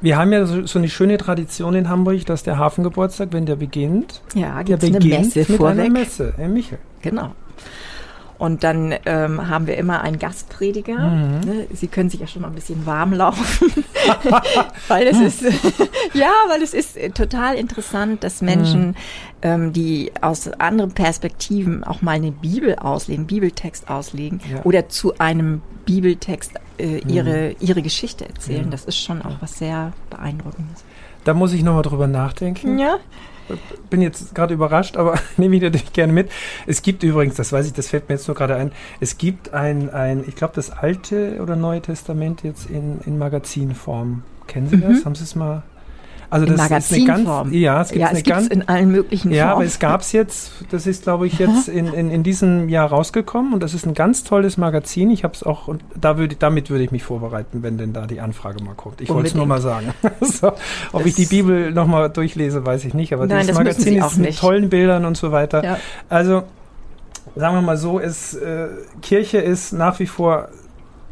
Wir 0.01 0.19
haben 0.19 0.33
ja 0.33 0.45
so, 0.45 0.67
so, 0.67 0.79
eine 0.79 0.89
schöne 0.89 1.17
Tradition 1.17 1.75
in 1.75 1.89
Hamburg, 1.89 2.27
dass 2.27 2.43
der 2.43 2.59
Hafengeburtstag, 2.59 3.29
wenn 3.33 3.47
der 3.47 3.57
beginnt, 3.57 4.21
ja, 4.35 4.63
der 4.63 4.77
beginnt 4.77 5.03
eine 5.05 5.19
Messe 5.19 5.39
mit 5.39 5.47
vorweg. 5.49 5.81
einer 5.81 5.91
Messe. 5.91 6.35
Herr 6.37 6.49
Michel. 6.49 6.79
Genau. 7.01 7.33
Und 8.37 8.65
dann 8.65 8.95
ähm, 9.07 9.49
haben 9.49 9.67
wir 9.67 9.77
immer 9.77 10.01
einen 10.03 10.19
Gastprediger. 10.19 10.99
Mhm. 10.99 11.41
Ne? 11.41 11.67
Sie 11.73 11.87
können 11.87 12.11
sich 12.11 12.21
ja 12.21 12.27
schon 12.27 12.43
mal 12.43 12.49
ein 12.49 12.55
bisschen 12.55 12.85
warm 12.85 13.13
laufen, 13.13 13.85
weil 14.89 15.07
es 15.07 15.21
ist 15.21 15.43
ja, 16.15 16.31
weil 16.49 16.63
es 16.63 16.75
ist 16.75 16.99
total 17.15 17.55
interessant, 17.55 18.25
dass 18.25 18.43
Menschen, 18.43 18.89
mhm. 18.89 18.95
ähm, 19.43 19.73
die 19.73 20.13
aus 20.21 20.49
anderen 20.49 20.93
Perspektiven 20.93 21.85
auch 21.85 22.03
mal 22.03 22.13
eine 22.13 22.33
Bibel 22.33 22.75
auslegen, 22.77 23.27
Bibeltext 23.27 23.89
auslegen 23.89 24.41
ja. 24.51 24.63
oder 24.65 24.89
zu 24.89 25.17
einem 25.19 25.63
Bibeltext 25.87 26.53
äh, 26.79 26.99
ihre 27.07 27.51
mhm. 27.51 27.57
ihre 27.61 27.83
Geschichte 27.83 28.29
erzählen. 28.29 28.71
Das 28.71 28.85
ist 28.85 28.99
schon 28.99 29.23
auch 29.23 29.37
was 29.41 29.59
sehr 29.59 29.93
beeindruckendes. 30.11 30.85
Da 31.23 31.35
muss 31.35 31.53
ich 31.53 31.63
noch 31.63 31.75
mal 31.75 31.83
drüber 31.83 32.09
nachdenken. 32.09 32.79
Ja 32.79 32.99
bin 33.91 34.01
jetzt 34.03 34.35
gerade 34.35 34.55
überrascht, 34.55 34.97
aber 34.97 35.19
nehme 35.37 35.57
ich 35.57 35.63
natürlich 35.63 35.93
gerne 35.93 36.13
mit. 36.13 36.31
Es 36.67 36.83
gibt 36.83 37.03
übrigens, 37.03 37.35
das 37.35 37.53
weiß 37.53 37.67
ich, 37.67 37.73
das 37.73 37.89
fällt 37.89 38.09
mir 38.09 38.17
jetzt 38.17 38.29
nur 38.29 38.35
gerade 38.35 38.57
ein, 38.57 38.73
es 39.01 39.19
gibt 39.19 39.55
ein, 39.55 39.91
ein 39.91 40.25
ich 40.27 40.37
glaube, 40.37 40.55
das 40.55 40.71
Alte 40.71 41.39
oder 41.43 41.57
Neue 41.57 41.81
Testament 41.81 42.43
jetzt 42.43 42.71
in, 42.71 43.01
in 43.07 43.19
Magazinform. 43.19 44.23
Kennen 44.47 44.69
Sie 44.69 44.81
das? 44.81 45.01
Mhm. 45.01 45.05
Haben 45.05 45.15
Sie 45.15 45.25
es 45.25 45.35
mal 45.35 45.63
also 46.35 46.47
das 46.47 46.91
ist 46.91 46.93
eine 46.93 47.05
ganz, 47.05 47.53
ja, 47.53 47.81
es 47.81 47.91
gibt 47.91 48.01
ja, 48.01 48.09
es 48.09 48.15
eine 48.15 48.23
ganz, 48.25 48.49
in 48.49 48.69
allen 48.69 48.91
möglichen 48.91 49.31
Ja, 49.31 49.45
Formen. 49.45 49.53
aber 49.55 49.65
es 49.67 49.79
gab 49.79 50.01
es 50.01 50.11
jetzt, 50.11 50.51
das 50.73 50.85
ist 50.85 51.05
glaube 51.05 51.29
ich 51.29 51.39
jetzt 51.39 51.69
in, 51.69 51.95
in, 51.95 52.11
in 52.11 52.25
diesem 52.25 52.69
Jahr 52.69 52.89
rausgekommen 52.89 53.55
und 53.55 53.63
das 53.63 53.73
ist 53.73 53.87
ein 53.87 53.95
ganz 53.95 54.25
tolles 54.25 54.57
Magazin. 54.57 55.11
Ich 55.11 55.23
habe 55.23 55.33
es 55.33 55.45
auch 55.45 55.69
und 55.69 55.85
da 55.95 56.19
würde 56.19 56.35
damit 56.35 56.71
würde 56.71 56.83
ich 56.83 56.91
mich 56.91 57.05
vorbereiten, 57.05 57.63
wenn 57.63 57.79
denn 57.79 57.93
da 57.93 58.09
die 58.09 58.21
Anfrage 58.21 58.65
mal 58.65 58.75
kommt. 58.75 59.01
Ich 59.01 59.11
wollte 59.11 59.29
es 59.29 59.35
nur 59.37 59.47
mal 59.47 59.61
sagen. 59.61 59.95
so, 60.21 60.49
ob 60.49 60.57
das 60.93 61.07
ich 61.07 61.15
die 61.15 61.27
Bibel 61.27 61.71
noch 61.71 61.87
mal 61.87 62.09
durchlese, 62.09 62.67
weiß 62.67 62.85
ich 62.85 62.95
nicht, 62.95 63.13
aber 63.13 63.29
Nein, 63.29 63.43
dieses 63.43 63.55
Magazin 63.55 63.99
ist 63.99 64.19
mit 64.19 64.37
tollen 64.37 64.71
Bildern 64.71 65.05
und 65.05 65.17
so 65.17 65.31
weiter. 65.31 65.63
Ja. 65.63 65.79
Also 66.09 66.43
sagen 67.37 67.55
wir 67.55 67.63
mal 67.63 67.77
so, 67.77 68.01
ist 68.01 68.35
äh, 68.35 68.71
Kirche 69.03 69.39
ist 69.39 69.73
nach 69.73 70.01
wie 70.01 70.09
vor 70.09 70.49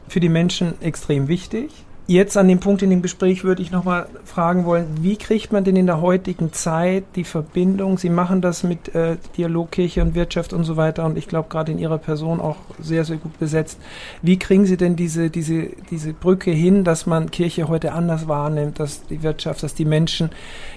für 0.09 0.19
die 0.19 0.29
Menschen 0.29 0.75
extrem 0.83 1.29
wichtig 1.29 1.85
Jetzt 2.09 2.37
an 2.37 2.49
dem 2.49 2.59
Punkt 2.59 2.83
in 2.83 2.91
dem 2.91 3.01
Gespräch 3.01 3.45
würde 3.45 3.63
ich 3.63 3.71
nochmal 3.71 4.09
fragen 4.25 4.65
wollen, 4.65 4.87
wie 5.03 5.17
kriegt 5.17 5.53
man 5.53 5.63
denn 5.63 5.77
in 5.77 5.87
der 5.87 6.01
heutigen 6.01 6.53
Zeit 6.53 7.05
die 7.15 7.23
Verbindung? 7.23 7.97
Sie 7.97 8.11
machen 8.11 8.41
das 8.41 8.65
mit 8.65 8.93
äh, 8.95 9.17
Dialog, 9.37 9.69
und 9.79 10.15
Wirtschaft 10.17 10.53
und 10.53 10.65
so 10.65 10.77
weiter 10.77 11.05
und 11.05 11.17
ich 11.17 11.29
glaube 11.29 11.49
gerade 11.49 11.71
in 11.71 11.79
Ihrer 11.79 11.99
Person 11.99 12.41
auch 12.41 12.57
sehr, 12.81 13.05
sehr 13.05 13.19
gut 13.19 13.39
besetzt. 13.39 13.79
Wie 14.21 14.37
kriegen 14.37 14.67
Sie 14.67 14.77
denn 14.77 14.97
diese, 14.97 15.31
diese, 15.31 15.69
diese 15.91 16.13
Brücke 16.13 16.51
hin, 16.51 16.83
dass 16.83 17.07
man 17.07 17.31
Kirche 17.31 17.69
heute 17.69 17.93
anders 17.93 18.27
wahrnimmt, 18.27 18.81
dass 18.81 19.07
die 19.07 19.23
Wirtschaft, 19.23 19.63
dass 19.63 19.75
die 19.75 19.85
Menschen 19.85 20.31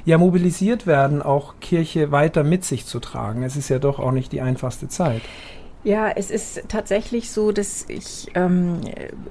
ja 0.06 0.20
mobilisiert 0.20 0.86
werden, 0.86 1.24
auch 1.24 1.56
Kirche 1.60 2.12
weiter 2.12 2.44
mit 2.44 2.64
sich 2.64 2.86
zu 2.86 3.00
tragen? 3.00 3.42
Es 3.42 3.56
ist 3.56 3.70
ja 3.70 3.80
doch 3.80 3.98
auch 3.98 4.12
nicht 4.12 4.32
die 4.32 4.42
einfachste 4.42 4.90
Zeit. 4.90 5.24
Ja, 5.86 6.10
es 6.10 6.32
ist 6.32 6.64
tatsächlich 6.68 7.30
so, 7.30 7.52
dass 7.52 7.86
ich 7.88 8.32
ähm, 8.34 8.82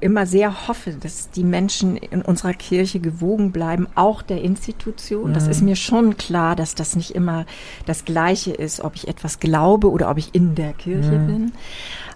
immer 0.00 0.24
sehr 0.24 0.68
hoffe, 0.68 0.92
dass 0.92 1.30
die 1.30 1.42
Menschen 1.42 1.96
in 1.96 2.22
unserer 2.22 2.52
Kirche 2.52 3.00
gewogen 3.00 3.50
bleiben, 3.50 3.88
auch 3.96 4.22
der 4.22 4.40
Institution. 4.40 5.30
Mhm. 5.30 5.34
Das 5.34 5.48
ist 5.48 5.62
mir 5.62 5.74
schon 5.74 6.16
klar, 6.16 6.54
dass 6.54 6.76
das 6.76 6.94
nicht 6.94 7.12
immer 7.16 7.44
das 7.86 8.04
Gleiche 8.04 8.52
ist, 8.52 8.82
ob 8.82 8.94
ich 8.94 9.08
etwas 9.08 9.40
glaube 9.40 9.90
oder 9.90 10.08
ob 10.08 10.16
ich 10.16 10.32
in 10.32 10.54
der 10.54 10.74
Kirche 10.74 11.18
mhm. 11.18 11.26
bin. 11.26 11.52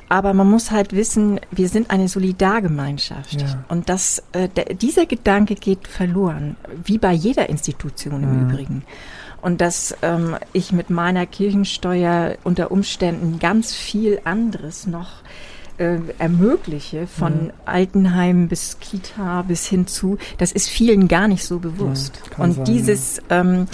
Aber 0.08 0.32
man 0.34 0.48
muss 0.48 0.70
halt 0.70 0.92
wissen, 0.92 1.40
wir 1.50 1.68
sind 1.68 1.90
eine 1.90 2.06
Solidargemeinschaft. 2.06 3.42
Ja. 3.42 3.64
Und 3.68 3.88
das, 3.88 4.22
äh, 4.32 4.48
der, 4.48 4.66
dieser 4.66 5.06
Gedanke 5.06 5.56
geht 5.56 5.88
verloren, 5.88 6.56
wie 6.84 6.98
bei 6.98 7.12
jeder 7.12 7.48
Institution 7.48 8.22
im 8.22 8.44
mhm. 8.44 8.50
Übrigen 8.50 8.84
und 9.40 9.60
dass 9.60 9.96
ähm, 10.02 10.36
ich 10.52 10.72
mit 10.72 10.90
meiner 10.90 11.26
Kirchensteuer 11.26 12.36
unter 12.44 12.70
Umständen 12.70 13.38
ganz 13.38 13.74
viel 13.74 14.20
anderes 14.24 14.86
noch 14.86 15.22
äh, 15.78 15.98
ermögliche, 16.18 17.06
von 17.06 17.44
mhm. 17.44 17.52
Altenheim 17.64 18.48
bis 18.48 18.78
Kita 18.80 19.42
bis 19.42 19.66
hin 19.66 19.86
zu, 19.86 20.18
das 20.36 20.52
ist 20.52 20.68
vielen 20.68 21.08
gar 21.08 21.28
nicht 21.28 21.44
so 21.44 21.58
bewusst. 21.58 22.20
Ja, 22.36 22.44
und 22.44 22.52
sein, 22.54 22.64
dieses, 22.64 23.22
ja. 23.30 23.40
ähm, 23.40 23.66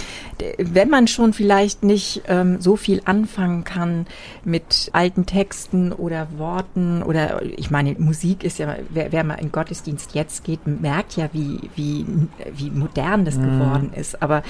wenn 0.57 0.89
man 0.89 1.07
schon 1.07 1.33
vielleicht 1.33 1.83
nicht 1.83 2.23
ähm, 2.27 2.59
so 2.59 2.75
viel 2.75 3.01
anfangen 3.05 3.63
kann 3.63 4.05
mit 4.43 4.89
alten 4.93 5.25
Texten 5.25 5.91
oder 5.91 6.27
Worten 6.37 7.01
oder 7.03 7.41
ich 7.43 7.71
meine, 7.71 7.95
Musik 7.97 8.43
ist 8.43 8.59
ja, 8.59 8.75
wer, 8.89 9.11
wer 9.11 9.23
mal 9.23 9.35
in 9.35 9.51
Gottesdienst 9.51 10.13
jetzt 10.13 10.43
geht, 10.43 10.67
merkt 10.67 11.15
ja, 11.15 11.29
wie, 11.33 11.69
wie, 11.75 12.05
wie 12.53 12.69
modern 12.69 13.25
das 13.25 13.35
mhm. 13.35 13.59
geworden 13.59 13.91
ist. 13.95 14.21
Aber 14.21 14.43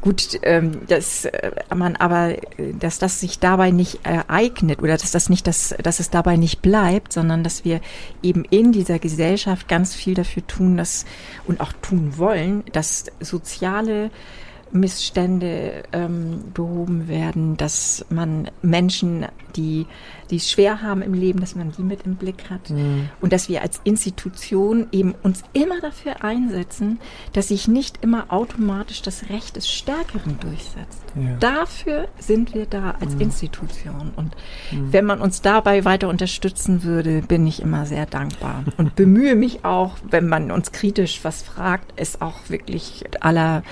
gut, 0.00 0.38
ähm, 0.42 0.86
dass 0.88 1.24
äh, 1.24 1.50
man 1.74 1.96
aber, 1.96 2.34
dass 2.78 2.98
das 2.98 3.20
sich 3.20 3.38
dabei 3.38 3.70
nicht 3.70 4.00
ereignet 4.04 4.82
oder 4.82 4.96
dass 4.96 5.10
das 5.10 5.28
nicht, 5.28 5.46
dass, 5.46 5.74
dass 5.82 6.00
es 6.00 6.10
dabei 6.10 6.36
nicht 6.36 6.62
bleibt, 6.62 6.99
bleibt, 7.00 7.12
sondern 7.12 7.42
dass 7.42 7.64
wir 7.64 7.80
eben 8.22 8.44
in 8.44 8.72
dieser 8.72 8.98
Gesellschaft 8.98 9.68
ganz 9.68 9.94
viel 9.94 10.14
dafür 10.14 10.46
tun, 10.46 10.76
dass 10.76 11.04
und 11.46 11.60
auch 11.60 11.72
tun 11.82 12.18
wollen, 12.18 12.64
dass 12.72 13.06
soziale 13.20 14.10
Missstände 14.72 15.82
ähm, 15.92 16.44
behoben 16.54 17.08
werden, 17.08 17.56
dass 17.56 18.04
man 18.08 18.50
Menschen, 18.62 19.26
die 19.56 19.86
die 20.30 20.36
es 20.36 20.50
schwer 20.50 20.82
haben 20.82 21.02
im 21.02 21.14
Leben, 21.14 21.40
dass 21.40 21.54
man 21.54 21.72
die 21.72 21.82
mit 21.82 22.02
im 22.04 22.16
Blick 22.16 22.50
hat 22.50 22.70
mhm. 22.70 23.08
und 23.20 23.32
dass 23.32 23.48
wir 23.48 23.62
als 23.62 23.80
Institution 23.84 24.86
eben 24.92 25.14
uns 25.22 25.42
immer 25.52 25.80
dafür 25.80 26.24
einsetzen, 26.24 27.00
dass 27.32 27.48
sich 27.48 27.68
nicht 27.68 28.02
immer 28.02 28.32
automatisch 28.32 29.02
das 29.02 29.28
Recht 29.28 29.56
des 29.56 29.68
Stärkeren 29.68 30.38
durchsetzt. 30.40 31.02
Ja. 31.16 31.36
Dafür 31.40 32.08
sind 32.18 32.54
wir 32.54 32.66
da 32.66 32.92
als 33.00 33.14
mhm. 33.14 33.22
Institution 33.22 34.12
und 34.16 34.36
mhm. 34.70 34.92
wenn 34.92 35.04
man 35.04 35.20
uns 35.20 35.42
dabei 35.42 35.84
weiter 35.84 36.08
unterstützen 36.08 36.84
würde, 36.84 37.22
bin 37.22 37.46
ich 37.46 37.60
immer 37.60 37.86
sehr 37.86 38.06
dankbar 38.06 38.64
und 38.76 38.94
bemühe 38.94 39.34
mich 39.34 39.64
auch, 39.64 39.96
wenn 40.08 40.28
man 40.28 40.50
uns 40.50 40.72
kritisch 40.72 41.20
was 41.22 41.42
fragt, 41.42 41.92
es 41.96 42.20
auch 42.20 42.48
wirklich 42.48 43.04
aller 43.20 43.62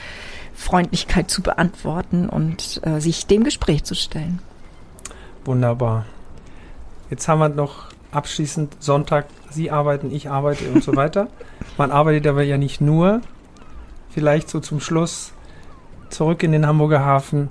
Freundlichkeit 0.59 1.31
zu 1.31 1.41
beantworten 1.41 2.29
und 2.29 2.81
äh, 2.85 3.01
sich 3.01 3.27
dem 3.27 3.45
Gespräch 3.45 3.85
zu 3.85 3.95
stellen. 3.95 4.41
Wunderbar. 5.45 6.05
Jetzt 7.11 7.29
haben 7.29 7.39
wir 7.39 7.49
noch 7.49 7.87
abschließend 8.11 8.77
Sonntag, 8.81 9.27
Sie 9.51 9.71
arbeiten, 9.71 10.11
ich 10.11 10.29
arbeite 10.29 10.69
und 10.71 10.83
so 10.83 10.97
weiter. 10.97 11.29
Man 11.79 11.93
arbeitet 11.93 12.27
aber 12.27 12.43
ja 12.43 12.59
nicht 12.59 12.81
nur. 12.81 13.21
Vielleicht 14.11 14.51
so 14.51 14.59
zum 14.59 14.81
Schluss 14.81 15.33
zurück 16.11 16.43
in 16.43 16.53
den 16.53 16.67
Hamburger 16.67 17.05
Hafen. 17.05 17.51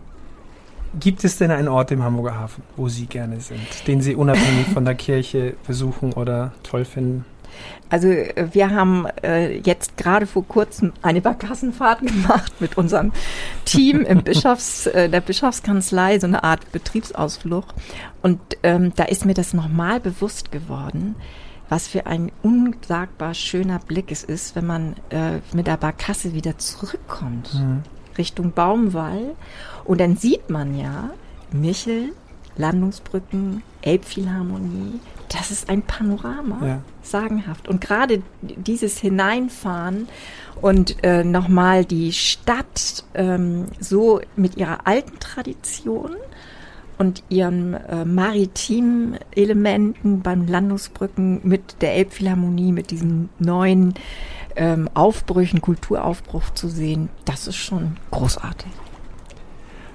Gibt 1.00 1.24
es 1.24 1.38
denn 1.38 1.50
einen 1.50 1.70
Ort 1.70 1.91
im 1.91 2.04
Hamburger 2.04 2.38
Hafen, 2.38 2.62
wo 2.76 2.89
Sie 2.89 3.06
gerne 3.06 3.39
sind, 3.39 3.88
den 3.88 4.02
Sie 4.02 4.15
unabhängig 4.15 4.67
von 4.67 4.84
der 4.84 4.96
Kirche 4.96 5.56
besuchen 5.65 6.13
oder 6.13 6.52
toll 6.63 6.86
finden? 6.86 7.26
Also 7.89 8.08
äh, 8.08 8.50
wir 8.52 8.72
haben 8.72 9.06
äh, 9.24 9.58
jetzt 9.60 9.98
gerade 9.98 10.28
vor 10.28 10.46
kurzem 10.46 10.93
eine 11.02 11.22
Barkassenfahrt 11.22 12.02
gemacht 12.08 12.54
mit 12.60 12.78
unserem 12.78 13.12
Team 13.65 14.02
im 14.02 14.24
Bischofs, 14.24 14.88
äh, 14.88 15.10
der 15.10 15.22
Bischofskanzlei, 15.22 16.20
so 16.20 16.28
eine 16.28 16.43
Art 16.43 16.72
Betriebsausflug. 16.72 17.65
Und 18.22 18.39
ähm, 18.63 18.93
da 18.96 19.06
ist 19.06 19.26
mir 19.26 19.34
das 19.34 19.54
nochmal 19.54 20.00
bewusst 20.00 20.52
geworden, 20.52 21.15
was 21.70 21.88
für 21.88 22.06
ein 22.06 22.32
unsagbar 22.43 23.34
schöner 23.34 23.80
Blick 23.80 24.12
es 24.12 24.24
ist, 24.24 24.56
wenn 24.56 24.65
man 24.65 24.96
äh, 25.10 25.39
mit 25.54 25.67
der 25.67 25.78
Barkasse 25.78 26.34
wieder 26.34 26.58
zurückkommt 26.58 27.54
mhm. 27.54 27.84
Richtung 28.17 28.52
Baumwall. 28.52 29.36
Und 29.84 30.00
dann 30.00 30.15
sieht 30.15 30.50
man 30.50 30.78
ja 30.78 31.12
Michel, 31.52 32.13
Landungsbrücken, 32.58 33.63
Elbphilharmonie, 33.82 35.00
das 35.30 35.52
ist 35.52 35.70
ein 35.70 35.82
Panorama, 35.82 36.66
ja. 36.66 36.82
sagenhaft. 37.02 37.68
Und 37.68 37.82
gerade 37.82 38.22
dieses 38.42 38.98
Hineinfahren 38.98 40.08
und 40.62 41.04
äh, 41.04 41.24
nochmal 41.24 41.86
die 41.86 42.13
Stadt 42.13 43.04
ähm, 43.13 43.66
so 43.80 44.22
mit 44.36 44.58
ihrer 44.58 44.88
alten 44.88 45.20
Tradition 45.20 46.16
und 46.98 47.24
ihren 47.30 47.74
äh, 47.74 48.06
maritimen 48.06 49.18
Elementen 49.36 50.22
beim 50.22 50.48
Landungsbrücken 50.48 51.42
mit 51.44 51.82
der 51.82 51.96
Elbphilharmonie, 51.96 52.72
mit 52.72 52.92
diesen 52.92 53.30
neuen 53.40 53.94
ähm, 54.56 54.90
Aufbrüchen, 54.94 55.62
Kulturaufbruch 55.62 56.50
zu 56.52 56.68
sehen, 56.68 57.10
das 57.26 57.48
ist 57.48 57.58
schon 57.58 57.98
großartig. 58.12 58.72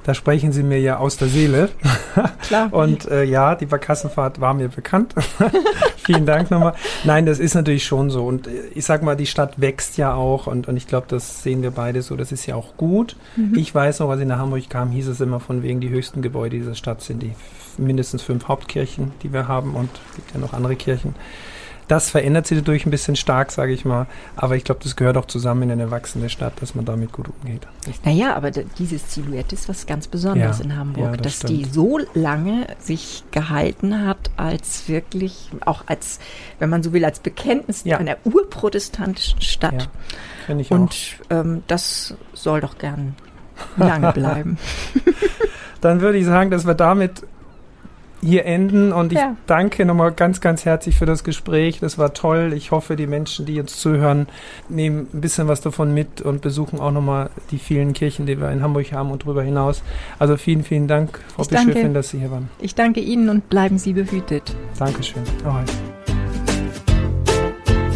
Da 0.05 0.15
sprechen 0.15 0.53
Sie 0.53 0.62
mir 0.62 0.81
ja 0.81 0.99
aus 0.99 1.17
der 1.17 1.29
Seele. 1.29 1.69
Klar. 2.43 2.73
Und 2.73 3.09
äh, 3.09 3.23
ja, 3.25 3.55
die 3.55 3.67
Barkassenfahrt 3.67 4.41
war 4.41 4.53
mir 4.53 4.69
bekannt. 4.69 5.15
Vielen 5.97 6.27
Dank 6.27 6.51
nochmal. 6.51 6.75
Nein, 7.05 7.25
das 7.25 7.38
ist 7.38 7.55
natürlich 7.55 7.85
schon 7.85 8.11
so. 8.11 8.27
Und 8.27 8.49
äh, 8.49 8.51
ich 8.75 8.85
sag 8.85 9.03
mal, 9.03 9.17
die 9.17 9.27
Stadt 9.27 9.61
wächst 9.61 9.97
ja 9.99 10.15
auch 10.15 10.49
und, 10.49 10.67
und 10.67 10.77
ich 10.77 10.88
glaube, 10.88 11.07
das 11.09 11.43
sehen 11.43 11.62
wir 11.62 11.71
beide 11.71 12.03
so. 12.03 12.17
Das 12.17 12.33
ist 12.33 12.47
ja 12.47 12.57
auch 12.57 12.77
gut. 12.77 13.17
Mhm. 13.37 13.55
Ich 13.57 13.73
weiß 13.73 14.01
noch, 14.01 14.11
als 14.11 14.21
ich 14.21 14.27
nach 14.27 14.38
Hamburg 14.38 14.69
kam, 14.69 14.91
hieß 14.91 15.07
es 15.07 15.21
immer 15.21 15.38
von 15.38 15.62
wegen, 15.62 15.81
die 15.81 15.91
höchsten 15.91 16.21
Gebäude 16.21 16.59
dieser 16.59 16.75
Stadt 16.75 17.01
sind 17.01 17.23
die 17.23 17.33
mindestens 17.79 18.23
fünf 18.23 18.49
Hauptkirchen, 18.49 19.12
die 19.23 19.33
wir 19.33 19.49
haben 19.49 19.75
und 19.75 19.91
es 20.11 20.17
gibt 20.17 20.35
ja 20.35 20.41
noch 20.41 20.53
andere 20.53 20.77
Kirchen. 20.77 21.15
Das 21.92 22.09
verändert 22.09 22.46
sich 22.46 22.57
dadurch 22.57 22.87
ein 22.87 22.90
bisschen 22.90 23.16
stark, 23.16 23.52
sage 23.52 23.70
ich 23.74 23.85
mal. 23.85 24.07
Aber 24.35 24.57
ich 24.57 24.64
glaube, 24.64 24.81
das 24.83 24.96
gehört 24.96 25.18
auch 25.18 25.26
zusammen 25.26 25.64
in 25.64 25.72
eine 25.72 25.90
wachsende 25.90 26.31
Stadt, 26.31 26.55
dass 26.62 26.74
man 26.74 26.87
damit 26.87 27.12
gut 27.12 27.26
umgeht. 27.28 27.66
Naja, 28.02 28.35
aber 28.35 28.50
diese 28.50 28.96
Silhouette 28.96 29.55
ist 29.55 29.68
was 29.68 29.85
ganz 29.85 30.09
Besonderes 30.09 30.61
ja, 30.61 30.64
in 30.64 30.76
Hamburg, 30.78 31.05
ja, 31.05 31.11
das 31.11 31.20
dass 31.20 31.35
stimmt. 31.35 31.50
die 31.50 31.64
so 31.66 32.00
lange 32.14 32.66
sich 32.78 33.24
gehalten 33.31 34.07
hat 34.07 34.31
als 34.38 34.88
wirklich, 34.88 35.50
auch 35.66 35.85
als, 35.85 36.18
wenn 36.61 36.70
man 36.70 36.83
so 36.83 36.94
will, 36.94 37.05
als 37.05 37.20
Bekenntnis 37.20 37.85
ja. 37.85 37.98
einer 37.98 38.16
urprotestantischen 38.24 39.42
Stadt. 39.42 39.90
Ja, 40.48 40.57
ich 40.57 40.70
Und 40.70 40.96
ähm, 41.28 41.62
das 41.66 42.14
soll 42.33 42.62
doch 42.62 42.78
gern 42.78 43.16
lange 43.76 44.12
bleiben. 44.14 44.57
Dann 45.83 46.00
würde 46.00 46.16
ich 46.16 46.24
sagen, 46.24 46.50
dass 46.50 46.66
wir 46.66 46.72
damit 46.72 47.22
hier 48.22 48.46
enden 48.46 48.92
und 48.92 49.12
ich 49.12 49.18
ja. 49.18 49.37
danke 49.46 49.85
nochmal 49.85 50.12
ganz, 50.12 50.40
ganz 50.40 50.64
herzlich 50.64 50.96
für 50.96 51.06
das 51.06 51.24
Gespräch. 51.24 51.80
Das 51.80 51.98
war 51.98 52.14
toll. 52.14 52.52
Ich 52.56 52.70
hoffe, 52.70 52.94
die 52.94 53.08
Menschen, 53.08 53.46
die 53.46 53.58
uns 53.61 53.78
zuhören, 53.78 54.28
nehmen 54.68 55.08
ein 55.12 55.20
bisschen 55.20 55.48
was 55.48 55.61
davon 55.61 55.92
mit 55.92 56.22
und 56.22 56.40
besuchen 56.40 56.78
auch 56.78 56.92
nochmal 56.92 57.30
die 57.50 57.58
vielen 57.58 57.92
Kirchen, 57.92 58.26
die 58.26 58.40
wir 58.40 58.50
in 58.50 58.62
Hamburg 58.62 58.92
haben 58.92 59.11
und 59.11 59.24
darüber 59.24 59.42
hinaus. 59.42 59.82
Also 60.18 60.37
vielen, 60.37 60.62
vielen 60.62 60.87
Dank, 60.87 61.20
Frau 61.35 61.42
Bischöfin, 61.42 61.94
dass 61.94 62.11
Sie 62.11 62.20
hier 62.20 62.30
waren. 62.30 62.48
Ich 62.61 62.74
danke 62.74 63.00
Ihnen 63.00 63.28
und 63.28 63.48
bleiben 63.48 63.78
Sie 63.78 63.92
behütet. 63.92 64.54
Dankeschön. 64.78 65.22
Oh, 65.44 65.54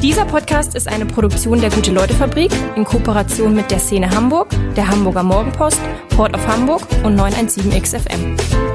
Dieser 0.02 0.24
Podcast 0.24 0.74
ist 0.74 0.88
eine 0.88 1.06
Produktion 1.06 1.60
der 1.60 1.70
Gute-Leute-Fabrik 1.70 2.50
in 2.74 2.84
Kooperation 2.84 3.54
mit 3.54 3.70
der 3.70 3.78
Szene 3.78 4.10
Hamburg, 4.10 4.48
der 4.76 4.88
Hamburger 4.88 5.22
Morgenpost, 5.22 5.80
Port 6.16 6.34
of 6.34 6.44
Hamburg 6.48 6.82
und 7.04 7.18
917XFM. 7.18 8.65